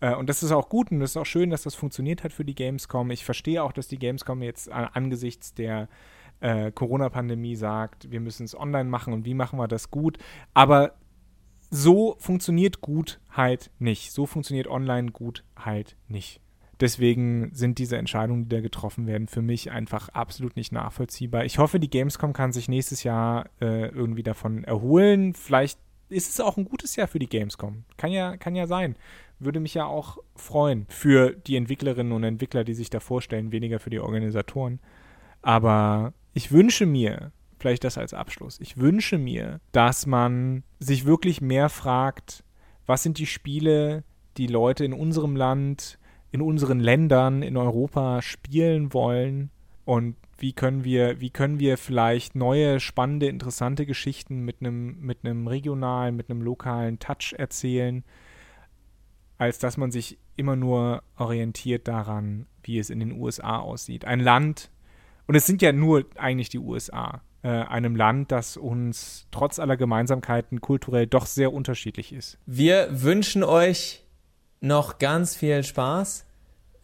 Äh, 0.00 0.16
und 0.16 0.28
das 0.28 0.42
ist 0.42 0.50
auch 0.50 0.68
gut 0.68 0.90
und 0.90 0.98
das 0.98 1.10
ist 1.10 1.16
auch 1.16 1.26
schön, 1.26 1.50
dass 1.50 1.62
das 1.62 1.76
funktioniert 1.76 2.24
hat 2.24 2.32
für 2.32 2.44
die 2.44 2.56
Gamescom. 2.56 3.12
Ich 3.12 3.24
verstehe 3.24 3.62
auch, 3.62 3.70
dass 3.70 3.86
die 3.86 3.98
Gamescom 3.98 4.42
jetzt 4.42 4.72
an, 4.72 4.88
angesichts 4.92 5.54
der 5.54 5.88
äh, 6.40 6.70
Corona-Pandemie 6.72 7.56
sagt, 7.56 8.10
wir 8.10 8.20
müssen 8.20 8.44
es 8.44 8.58
online 8.58 8.88
machen 8.88 9.12
und 9.12 9.24
wie 9.24 9.34
machen 9.34 9.58
wir 9.58 9.68
das 9.68 9.90
gut. 9.90 10.18
Aber 10.54 10.94
so 11.70 12.16
funktioniert 12.18 12.80
gut 12.80 13.20
halt 13.30 13.70
nicht. 13.78 14.12
So 14.12 14.26
funktioniert 14.26 14.68
online 14.68 15.10
gut 15.12 15.44
halt 15.56 15.96
nicht. 16.08 16.40
Deswegen 16.80 17.50
sind 17.54 17.78
diese 17.78 17.96
Entscheidungen, 17.96 18.44
die 18.44 18.56
da 18.56 18.60
getroffen 18.60 19.06
werden, 19.06 19.28
für 19.28 19.40
mich 19.40 19.70
einfach 19.70 20.10
absolut 20.10 20.56
nicht 20.56 20.72
nachvollziehbar. 20.72 21.44
Ich 21.46 21.58
hoffe, 21.58 21.80
die 21.80 21.88
Gamescom 21.88 22.34
kann 22.34 22.52
sich 22.52 22.68
nächstes 22.68 23.02
Jahr 23.02 23.46
äh, 23.60 23.88
irgendwie 23.88 24.22
davon 24.22 24.62
erholen. 24.64 25.32
Vielleicht 25.32 25.78
ist 26.10 26.30
es 26.30 26.40
auch 26.40 26.56
ein 26.56 26.66
gutes 26.66 26.94
Jahr 26.96 27.08
für 27.08 27.18
die 27.18 27.28
Gamescom. 27.28 27.84
Kann 27.96 28.12
ja, 28.12 28.36
kann 28.36 28.54
ja 28.54 28.66
sein. 28.66 28.96
Würde 29.38 29.60
mich 29.60 29.74
ja 29.74 29.86
auch 29.86 30.18
freuen 30.34 30.86
für 30.88 31.32
die 31.32 31.56
Entwicklerinnen 31.56 32.12
und 32.12 32.24
Entwickler, 32.24 32.62
die 32.62 32.74
sich 32.74 32.90
da 32.90 33.00
vorstellen, 33.00 33.52
weniger 33.52 33.80
für 33.80 33.90
die 33.90 34.00
Organisatoren. 34.00 34.80
Aber 35.40 36.12
ich 36.36 36.52
wünsche 36.52 36.84
mir, 36.84 37.32
vielleicht 37.58 37.82
das 37.82 37.96
als 37.96 38.12
Abschluss, 38.12 38.60
ich 38.60 38.76
wünsche 38.76 39.16
mir, 39.16 39.58
dass 39.72 40.04
man 40.04 40.64
sich 40.78 41.06
wirklich 41.06 41.40
mehr 41.40 41.70
fragt, 41.70 42.44
was 42.84 43.02
sind 43.02 43.16
die 43.16 43.26
Spiele, 43.26 44.04
die 44.36 44.46
Leute 44.46 44.84
in 44.84 44.92
unserem 44.92 45.34
Land, 45.34 45.98
in 46.32 46.42
unseren 46.42 46.78
Ländern, 46.78 47.40
in 47.40 47.56
Europa 47.56 48.20
spielen 48.20 48.92
wollen 48.92 49.50
und 49.86 50.14
wie 50.36 50.52
können 50.52 50.84
wir, 50.84 51.22
wie 51.22 51.30
können 51.30 51.58
wir 51.58 51.78
vielleicht 51.78 52.34
neue, 52.34 52.80
spannende, 52.80 53.28
interessante 53.28 53.86
Geschichten 53.86 54.44
mit 54.44 54.60
einem, 54.60 55.00
mit 55.00 55.24
einem 55.24 55.46
regionalen, 55.46 56.16
mit 56.16 56.28
einem 56.28 56.42
lokalen 56.42 56.98
Touch 56.98 57.34
erzählen, 57.38 58.04
als 59.38 59.58
dass 59.58 59.78
man 59.78 59.90
sich 59.90 60.18
immer 60.36 60.54
nur 60.54 61.02
orientiert 61.16 61.88
daran, 61.88 62.44
wie 62.62 62.78
es 62.78 62.90
in 62.90 63.00
den 63.00 63.12
USA 63.12 63.58
aussieht. 63.58 64.04
Ein 64.04 64.20
Land, 64.20 64.70
und 65.26 65.34
es 65.34 65.46
sind 65.46 65.62
ja 65.62 65.72
nur 65.72 66.04
eigentlich 66.16 66.48
die 66.48 66.58
USA, 66.58 67.22
äh, 67.42 67.48
einem 67.48 67.96
Land, 67.96 68.32
das 68.32 68.56
uns 68.56 69.26
trotz 69.30 69.58
aller 69.58 69.76
Gemeinsamkeiten 69.76 70.60
kulturell 70.60 71.06
doch 71.06 71.26
sehr 71.26 71.52
unterschiedlich 71.52 72.12
ist. 72.12 72.38
Wir 72.46 72.88
wünschen 72.90 73.44
euch 73.44 74.04
noch 74.60 74.98
ganz 74.98 75.36
viel 75.36 75.62
Spaß 75.62 76.26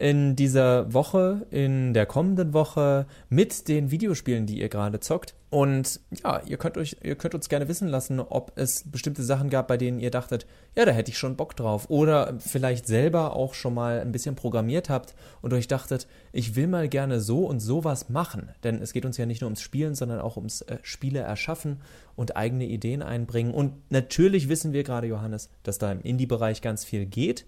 in 0.03 0.35
dieser 0.35 0.93
Woche, 0.93 1.47
in 1.49 1.93
der 1.93 2.05
kommenden 2.05 2.51
Woche 2.51 3.05
mit 3.29 3.69
den 3.69 3.89
Videospielen, 3.89 4.45
die 4.45 4.59
ihr 4.59 4.67
gerade 4.67 4.99
zockt. 4.99 5.33
Und 5.49 6.01
ja, 6.21 6.41
ihr 6.45 6.57
könnt 6.57 6.77
euch, 6.77 6.97
ihr 7.03 7.15
könnt 7.15 7.35
uns 7.35 7.47
gerne 7.47 7.69
wissen 7.69 7.87
lassen, 7.87 8.19
ob 8.19 8.51
es 8.57 8.83
bestimmte 8.91 9.23
Sachen 9.23 9.49
gab, 9.49 9.69
bei 9.69 9.77
denen 9.77 10.01
ihr 10.01 10.11
dachtet, 10.11 10.45
ja, 10.75 10.83
da 10.83 10.91
hätte 10.91 11.09
ich 11.09 11.17
schon 11.17 11.37
Bock 11.37 11.55
drauf. 11.55 11.89
Oder 11.89 12.33
vielleicht 12.39 12.85
selber 12.85 13.33
auch 13.33 13.53
schon 13.53 13.75
mal 13.75 14.01
ein 14.01 14.11
bisschen 14.11 14.35
programmiert 14.35 14.89
habt 14.89 15.15
und 15.41 15.53
euch 15.53 15.69
dachtet, 15.69 16.05
ich 16.33 16.57
will 16.57 16.67
mal 16.67 16.89
gerne 16.89 17.21
so 17.21 17.45
und 17.45 17.61
sowas 17.61 18.09
machen. 18.09 18.49
Denn 18.65 18.81
es 18.81 18.91
geht 18.91 19.05
uns 19.05 19.15
ja 19.15 19.25
nicht 19.25 19.39
nur 19.39 19.47
ums 19.47 19.61
Spielen, 19.61 19.95
sondern 19.95 20.19
auch 20.19 20.35
ums 20.35 20.63
äh, 20.63 20.79
Spiele 20.81 21.19
erschaffen 21.19 21.79
und 22.17 22.35
eigene 22.35 22.65
Ideen 22.65 23.03
einbringen. 23.03 23.53
Und 23.53 23.89
natürlich 23.89 24.49
wissen 24.49 24.73
wir 24.73 24.83
gerade, 24.83 25.07
Johannes, 25.07 25.49
dass 25.63 25.77
da 25.77 25.93
im 25.93 26.01
Indie-Bereich 26.01 26.61
ganz 26.61 26.83
viel 26.83 27.05
geht. 27.05 27.45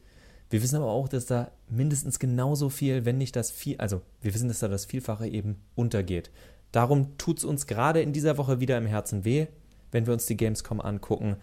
Wir 0.50 0.62
wissen 0.62 0.76
aber 0.76 0.88
auch, 0.88 1.08
dass 1.08 1.26
da 1.26 1.52
mindestens 1.70 2.20
genauso 2.20 2.70
viel, 2.70 3.06
wenn 3.06 3.18
nicht 3.18 3.36
das 3.36 3.52
viel, 3.52 3.78
also 3.78 4.02
wir 4.22 4.34
wissen, 4.34 4.48
dass 4.48 4.60
da 4.60 4.68
das 4.68 4.86
Vielfache 4.86 5.28
eben 5.28 5.58
untergeht. 5.76 6.30
Darum 6.72 7.18
tut 7.18 7.40
es 7.40 7.44
uns 7.46 7.68
gerade 7.68 8.02
in 8.02 8.14
dieser 8.14 8.38
Woche 8.38 8.60
wieder 8.60 8.78
im 8.78 8.86
Herzen 8.86 9.26
weh, 9.26 9.48
wenn 9.92 10.06
wir 10.06 10.14
uns 10.14 10.26
die 10.26 10.38
Gamescom 10.38 10.82
angucken. 10.82 11.38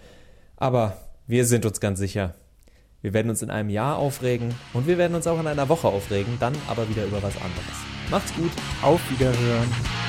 Aber 0.56 0.96
wir 1.26 1.46
sind 1.46 1.66
uns 1.66 1.80
ganz 1.80 1.98
sicher, 1.98 2.34
wir 3.00 3.12
werden 3.12 3.30
uns 3.30 3.42
in 3.42 3.50
einem 3.50 3.70
Jahr 3.70 3.96
aufregen 3.96 4.54
und 4.72 4.86
wir 4.86 4.98
werden 4.98 5.16
uns 5.16 5.26
auch 5.26 5.40
in 5.40 5.46
einer 5.46 5.68
Woche 5.68 5.88
aufregen, 5.88 6.36
dann 6.38 6.54
aber 6.68 6.88
wieder 6.88 7.04
über 7.04 7.22
was 7.22 7.36
anderes. 7.36 7.92
Macht's 8.10 8.32
gut. 8.34 8.52
Auf 8.82 9.00
Wiederhören. 9.10 10.01